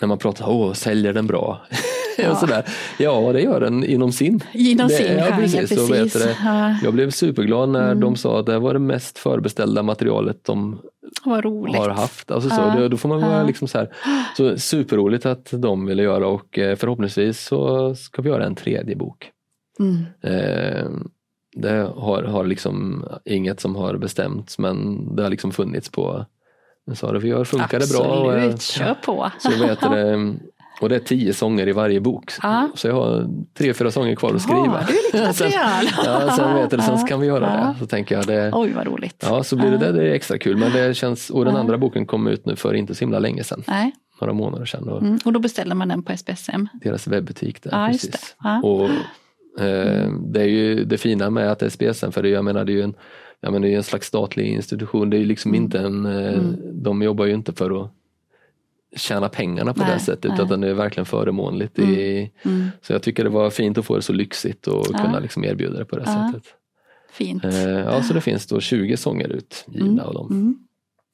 [0.00, 1.66] när man pratar, åh, säljer den bra?
[2.18, 2.36] Ja.
[2.36, 2.64] sådär.
[2.98, 4.40] ja, det gör den inom sin.
[4.52, 5.68] Inom det, sin ja, genre, precis.
[5.68, 6.12] precis.
[6.12, 6.36] det.
[6.44, 6.76] Ja.
[6.82, 8.00] Jag blev superglad när mm.
[8.00, 10.80] de sa att det var det mest förbeställda materialet de
[11.24, 12.30] har haft.
[12.30, 12.88] Alltså så, ja.
[12.88, 13.88] då får man vara liksom så här.
[14.36, 18.96] Så superroligt att de ville göra och eh, förhoppningsvis så ska vi göra en tredje
[18.96, 19.30] bok.
[19.78, 20.04] Mm.
[20.22, 20.90] Eh,
[21.52, 26.26] det har, har liksom inget som har bestämts men det har liksom funnits på
[26.86, 28.32] men sa det, vi gör, funkar det bra?
[28.32, 29.30] Absolut, kör på.
[29.38, 30.34] Så vet det,
[30.80, 32.32] och det är tio sånger i varje bok.
[32.42, 32.68] Ja.
[32.74, 33.28] Så jag har
[33.58, 34.80] tre, fyra sånger kvar att skriva.
[34.80, 35.50] Ja, du är lite sen,
[36.04, 37.74] ja, sen, vet det, sen kan vi göra det.
[37.78, 38.50] Så tänker jag det.
[38.54, 39.24] Oj vad roligt.
[39.26, 40.56] Ja, så blir det det, det är extra kul.
[40.56, 43.44] Men det känns, och den andra boken kom ut nu för inte så himla länge
[43.44, 43.64] sedan.
[43.66, 43.92] Nej.
[44.20, 44.88] Några månader sedan.
[44.88, 46.68] Och, mm, och då beställer man den på SPSM?
[46.72, 47.88] Deras webbutik där.
[47.88, 48.36] Precis.
[48.62, 48.88] Och
[50.20, 52.82] det är ju det fina med att SPSM, för det, jag menar det är ju
[52.82, 52.94] en,
[53.40, 55.10] jag menar, det är en slags statlig institution.
[55.10, 55.62] Det är liksom mm.
[55.62, 56.56] inte en, eh, mm.
[56.82, 57.90] de jobbar ju inte för att
[58.96, 60.44] tjäna pengarna på nej, det sättet nej.
[60.44, 61.78] utan det är verkligen förmånligt.
[61.78, 61.90] Mm.
[61.90, 62.68] I, mm.
[62.82, 64.98] Så jag tycker det var fint att få det så lyxigt och ja.
[64.98, 66.32] kunna liksom erbjuda det på det ja.
[66.32, 66.54] sättet.
[67.12, 67.44] Fint.
[67.44, 70.06] Eh, ja, så det finns då 20 sånger utgivna mm.
[70.06, 70.58] av dem.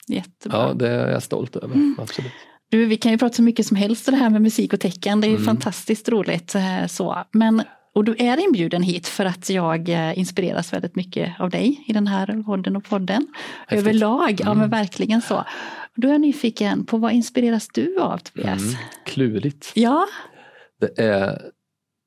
[0.08, 0.58] Jättebra.
[0.58, 1.94] Ja, det är jag stolt över.
[1.98, 2.32] Absolut.
[2.68, 5.20] Du, vi kan ju prata så mycket som helst det här med musik och tecken.
[5.20, 6.54] Det är ju fantastiskt roligt.
[6.88, 7.24] Så.
[7.32, 7.62] Men
[7.98, 11.92] och du är inbjuden hit för att jag eh, inspireras väldigt mycket av dig i
[11.92, 13.26] den här podden och podden.
[13.66, 13.86] Häftigt.
[13.86, 14.42] Överlag, mm.
[14.44, 15.44] ja men verkligen så.
[15.94, 18.62] Då är jag nyfiken på vad inspireras du av Tobias?
[18.62, 18.74] Mm.
[19.04, 19.72] Klurigt.
[19.74, 20.06] Ja.
[20.80, 21.42] Det är,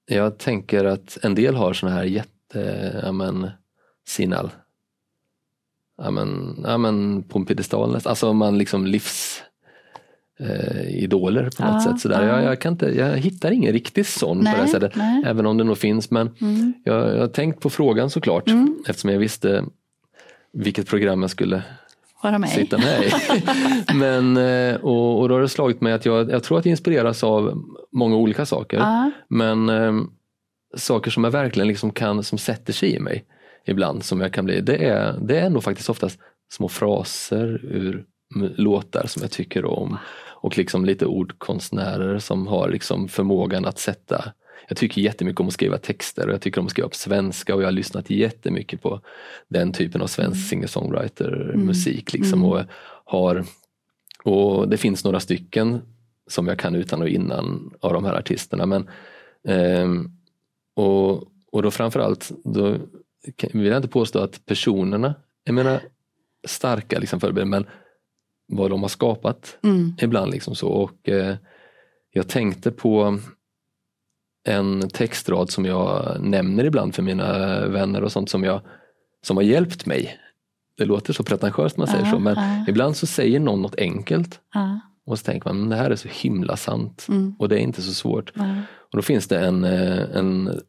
[0.06, 3.50] jag tänker att en del har såna här jätte, ja men,
[4.08, 4.50] sinal.
[5.98, 9.44] Ja men, ja men på en piedestal Alltså man liksom livs
[10.42, 12.00] eh, idoler på något ja, sätt.
[12.00, 12.28] Sådär.
[12.28, 12.36] Ja.
[12.36, 14.96] Jag, jag, kan inte, jag hittar ingen riktig sån nej, på det sättet.
[14.96, 15.24] Nej.
[15.26, 16.12] Även om det nog finns.
[16.12, 16.74] Men mm.
[16.84, 18.84] jag, jag har tänkt på frågan såklart mm.
[18.88, 19.64] eftersom jag visste
[20.54, 21.64] vilket program jag skulle
[22.24, 23.12] med sitta med i.
[23.94, 26.72] men, eh, och, och då har det slagit mig att jag, jag tror att jag
[26.72, 28.78] inspireras av många olika saker.
[28.78, 29.12] Ja.
[29.28, 29.94] Men eh,
[30.78, 33.26] saker som jag verkligen liksom kan, som sätter sig i mig
[33.66, 36.20] ibland som jag kan bli, det är, det är nog faktiskt oftast
[36.54, 38.06] små fraser ur
[38.56, 39.98] låtar som jag tycker om
[40.42, 44.34] och liksom lite ordkonstnärer som har liksom förmågan att sätta
[44.72, 47.56] jag tycker jättemycket om att skriva texter och jag tycker om att skriva på svenska
[47.56, 49.02] och jag har lyssnat jättemycket på
[49.48, 50.48] den typen av svensk mm.
[50.48, 52.14] singer-songwriter musik.
[52.14, 52.52] Liksom, mm.
[52.52, 52.62] och,
[53.06, 53.46] har,
[54.24, 55.82] och det finns några stycken
[56.28, 58.66] som jag kan utan och innan av de här artisterna.
[58.66, 58.90] Men,
[59.48, 59.90] eh,
[60.76, 62.78] och, och då framförallt, då
[63.54, 65.82] vill jag inte påstå att personerna, jag menar
[66.48, 67.66] starka liksom förebilder, men
[68.52, 69.94] vad de har skapat mm.
[70.02, 70.32] ibland.
[70.32, 71.36] liksom så och eh,
[72.12, 73.20] Jag tänkte på
[74.48, 78.62] en textrad som jag nämner ibland för mina vänner och sånt som, jag,
[79.24, 80.18] som har hjälpt mig.
[80.78, 82.70] Det låter så pretentiöst man säger uh, så men uh.
[82.70, 84.78] ibland så säger någon något enkelt uh.
[85.06, 87.36] och så tänker man men det här är så himla sant mm.
[87.40, 88.34] och det är inte så svårt.
[88.92, 90.62] Och Då finns det en, eh, en,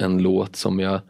[0.00, 1.00] en låt som jag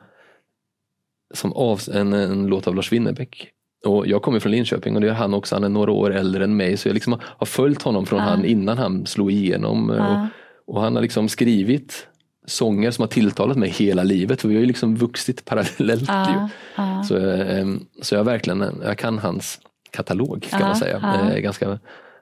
[1.34, 3.52] som av, en, en låt av Lars Winnerbäck
[3.84, 5.54] och jag kommer från Linköping och det gör han också.
[5.56, 8.44] Han är några år äldre än mig så jag liksom har följt honom från han
[8.44, 9.90] innan han slog igenom.
[9.90, 12.06] Och, och, han har liksom skrivit
[12.46, 14.40] sånger som har tilltalat mig hela livet.
[14.40, 16.08] För vi har ju liksom vuxit parallellt.
[16.08, 17.02] Ja, ja.
[17.02, 19.60] Så, ehm, så jag verkligen, jag kan hans
[19.90, 21.30] katalog kan ja, man säga.
[21.34, 21.78] Eh, ganska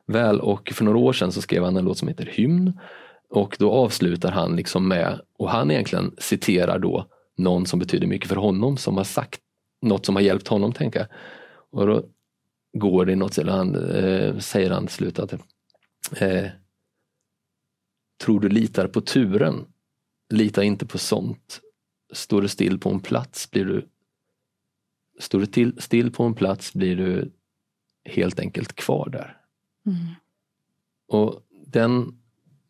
[0.06, 0.40] väl.
[0.40, 2.78] Och för några år sedan så skrev han en låt som heter Hymn.
[3.30, 7.06] Och då avslutar han liksom med, och han egentligen citerar då
[7.38, 9.40] någon som betyder mycket för honom som har sagt
[9.82, 11.06] något som har hjälpt honom tänka.
[11.70, 12.04] Och då
[12.72, 15.32] går det något ställe, han, eh, säger han till slut att
[16.16, 16.46] eh,
[18.18, 19.66] Tror du litar på turen?
[20.30, 21.60] Lita inte på sånt.
[22.12, 23.86] Står du still på en plats blir du
[25.20, 27.30] Står du till, still på en plats blir du
[28.04, 29.36] helt enkelt kvar där.
[29.86, 29.98] Mm.
[31.08, 32.18] Och den,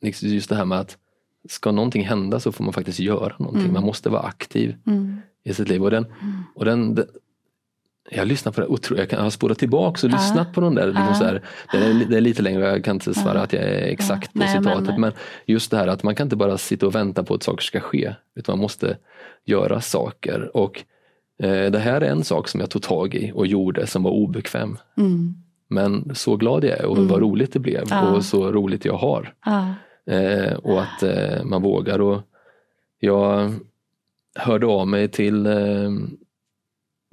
[0.01, 0.99] liksom just det här med att
[1.49, 3.62] ska någonting hända så får man faktiskt göra någonting.
[3.62, 3.74] Mm.
[3.74, 5.16] Man måste vara aktiv mm.
[5.42, 5.82] i sitt liv.
[5.82, 6.42] Och den, mm.
[6.55, 7.07] och den
[8.11, 10.86] jag lyssnar på det otroligt, jag har spårat tillbaka och lyssnat på de där.
[10.86, 11.42] Liksom så här,
[11.72, 14.38] det, är, det är lite längre, jag kan inte svara att jag är exakt på
[14.38, 14.86] Nej, citatet.
[14.86, 15.12] Men, men,
[15.46, 17.80] just det här att man kan inte bara sitta och vänta på att saker ska
[17.80, 18.14] ske.
[18.36, 18.96] Utan man måste
[19.44, 20.56] göra saker.
[20.56, 20.84] Och
[21.42, 24.11] eh, det här är en sak som jag tog tag i och gjorde som var
[24.11, 24.78] obekväm.
[24.96, 25.34] Mm.
[25.68, 27.09] Men så glad jag är och mm.
[27.09, 28.11] vad roligt det blev ja.
[28.11, 29.34] och så roligt jag har.
[29.44, 29.74] Ja.
[30.14, 32.00] Eh, och att eh, man vågar.
[32.00, 32.20] Och
[33.00, 33.54] jag
[34.34, 35.90] hörde av mig till eh,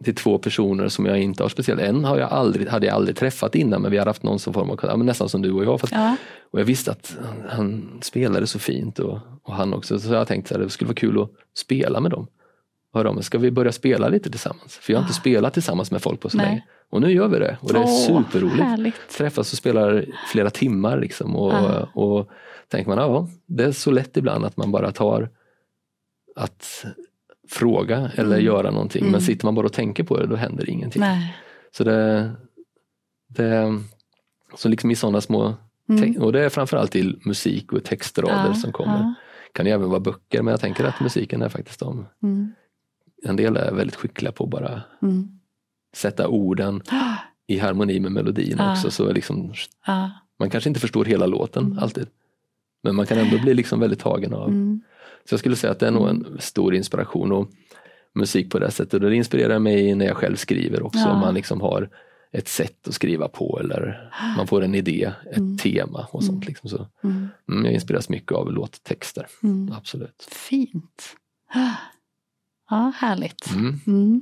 [0.04, 3.18] till två personer som jag inte har speciellt, en har jag aldrig, hade jag aldrig
[3.18, 5.66] träffat innan men vi har haft någon som form av, ja, nästan som du och
[5.66, 5.82] jag.
[5.82, 6.16] Fast, ja.
[6.52, 10.28] Och jag visste att han, han spelade så fint och, och, han också, så jag
[10.28, 12.28] tänkte att det skulle vara kul att spela med dem.
[12.94, 14.76] Hör om, ska vi börja spela lite tillsammans?
[14.76, 15.22] För jag har inte ah.
[15.22, 16.46] spelat tillsammans med folk på så Nej.
[16.46, 16.64] länge.
[16.90, 18.64] Och nu gör vi det och det är oh, superroligt.
[18.64, 19.10] Härligt.
[19.18, 21.90] Träffas och spelar flera timmar liksom och, ah.
[21.94, 22.30] och
[22.68, 25.30] tänker man, ja det är så lätt ibland att man bara tar
[26.36, 26.86] att
[27.56, 28.46] fråga eller mm.
[28.46, 29.02] göra någonting.
[29.02, 29.12] Mm.
[29.12, 31.00] Men sitter man bara och tänker på det då händer ingenting.
[31.00, 31.36] Nej.
[31.72, 32.32] Så det,
[33.28, 33.80] det
[34.56, 35.54] så liksom i sådana små,
[35.90, 36.22] mm.
[36.22, 39.00] och det är framförallt i musik och textrader ja, som kommer.
[39.00, 39.14] Ja.
[39.52, 42.54] Kan ju även vara böcker men jag tänker att musiken är faktiskt de, mm.
[43.24, 45.40] en del är väldigt skickliga på att bara mm.
[45.96, 46.82] sätta orden
[47.48, 48.72] i harmoni med melodin ja.
[48.72, 48.92] också.
[48.92, 49.54] Så liksom,
[50.40, 51.80] Man kanske inte förstår hela låten mm.
[51.80, 52.08] alltid.
[52.84, 54.50] Men man kan ändå bli liksom väldigt tagen av.
[55.30, 57.50] Så jag skulle säga att det är nog en stor inspiration och
[58.16, 59.04] musik på det sättet.
[59.04, 61.00] Och det inspirerar mig när jag själv skriver också.
[61.00, 61.12] Ja.
[61.12, 61.90] Om man liksom har
[62.32, 65.58] ett sätt att skriva på eller man får en idé, ett mm.
[65.58, 66.44] tema och sånt.
[66.44, 66.48] Mm.
[66.48, 66.88] Liksom så.
[67.04, 67.28] Mm.
[67.50, 67.66] mm.
[67.66, 69.28] jag inspireras mycket av låttexter.
[69.44, 69.72] Mm.
[69.78, 70.28] Absolut.
[70.32, 71.16] Fint.
[72.70, 73.50] Ja, härligt.
[73.86, 74.22] Mm.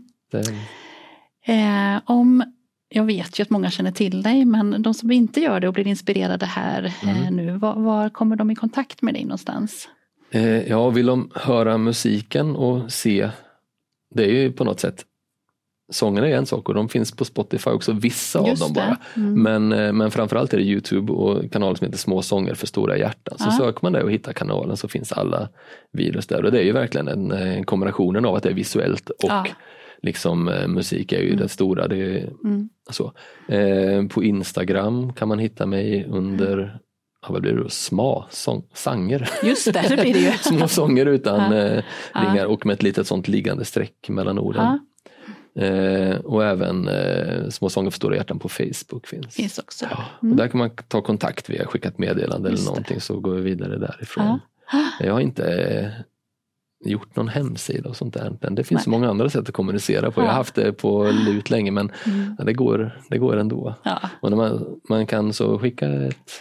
[1.45, 2.43] Eh, om
[2.89, 5.73] jag vet ju att många känner till dig men de som inte gör det och
[5.73, 9.89] blir inspirerade här eh, nu, var, var, kommer de i kontakt med dig någonstans?
[10.33, 13.29] Eh, ja, vill de höra musiken och se,
[14.15, 15.05] det är ju på något sätt
[15.91, 18.97] Sångerna är en sak och de finns på Spotify också, vissa Just av dem bara.
[19.15, 19.43] Mm.
[19.43, 22.97] Men, eh, men framförallt är det Youtube och kanaler som heter Små sånger för stora
[22.97, 23.37] hjärtan.
[23.37, 23.51] Så ja.
[23.51, 25.49] söker man det och hittar kanalen så finns alla
[25.91, 26.45] videos där.
[26.45, 29.29] Och det är ju verkligen en, en eh, kombinationen av att det är visuellt och
[29.29, 29.45] ja.
[30.01, 31.39] liksom musik är ju mm.
[31.39, 31.87] det stora.
[31.87, 32.69] Det är, mm.
[32.89, 33.13] så.
[33.47, 36.79] Eh, på Instagram kan man hitta mig under
[37.23, 39.29] ja, vad blir det, små sång, sanger.
[39.43, 40.31] Just det, det blir det ju.
[40.41, 41.57] Små sånger utan ja.
[41.57, 44.63] eh, ringar och med ett litet sånt liggande streck mellan orden.
[44.63, 44.79] Ja.
[45.55, 49.35] Eh, och även eh, Små sånger för stora hjärtan på Facebook finns.
[49.35, 49.85] finns också.
[49.91, 50.31] Ja, mm.
[50.31, 53.01] och där kan man ta kontakt via skicka ett meddelande Just eller någonting det.
[53.01, 54.39] så går vi vidare därifrån.
[54.99, 55.91] Jag har inte eh,
[56.91, 58.37] gjort någon hemsida och sånt där.
[58.51, 60.21] Det finns så många andra sätt att kommunicera på.
[60.21, 62.35] Jag har haft det på lut länge men mm.
[62.45, 63.75] det, går, det går ändå.
[64.21, 66.31] Och man, man kan så skicka ett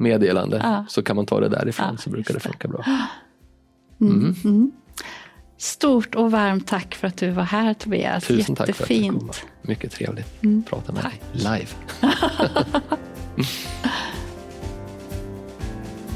[0.00, 0.84] meddelande ja.
[0.88, 2.84] så kan man ta det därifrån ja, så brukar det funka bra.
[4.00, 4.18] Mm.
[4.18, 4.34] Mm.
[4.44, 4.72] Mm.
[5.56, 8.26] Stort och varmt tack för att du var här Tobias.
[8.26, 9.30] Tusen tack för att du kom.
[9.62, 10.62] Mycket trevligt att mm.
[10.62, 11.20] prata med tack.
[11.32, 11.68] dig live.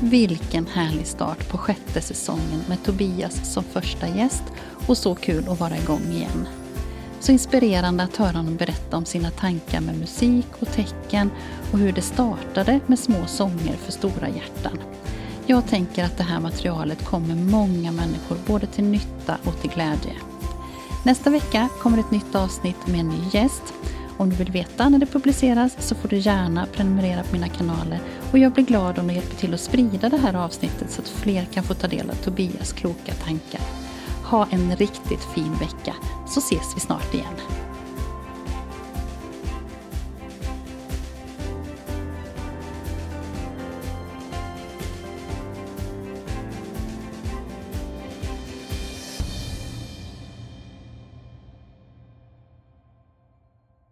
[0.11, 4.43] Vilken härlig start på sjätte säsongen med Tobias som första gäst
[4.87, 6.49] och så kul att vara igång igen.
[7.25, 11.31] Så inspirerande att höra honom berätta om sina tankar med musik och tecken
[11.73, 14.79] och hur det startade med små sånger för stora hjärtan.
[15.47, 20.13] Jag tänker att det här materialet kommer många människor både till nytta och till glädje.
[21.05, 23.75] Nästa vecka kommer ett nytt avsnitt med en ny gäst.
[24.17, 28.01] Om du vill veta när det publiceras så får du gärna prenumerera på mina kanaler
[28.33, 31.09] och jag blir glad om du hjälper till att sprida det här avsnittet så att
[31.09, 33.84] fler kan få ta del av Tobias kloka tankar.
[34.35, 35.95] Ha en riktigt fin vecka
[36.27, 37.64] så ses vi snart igen.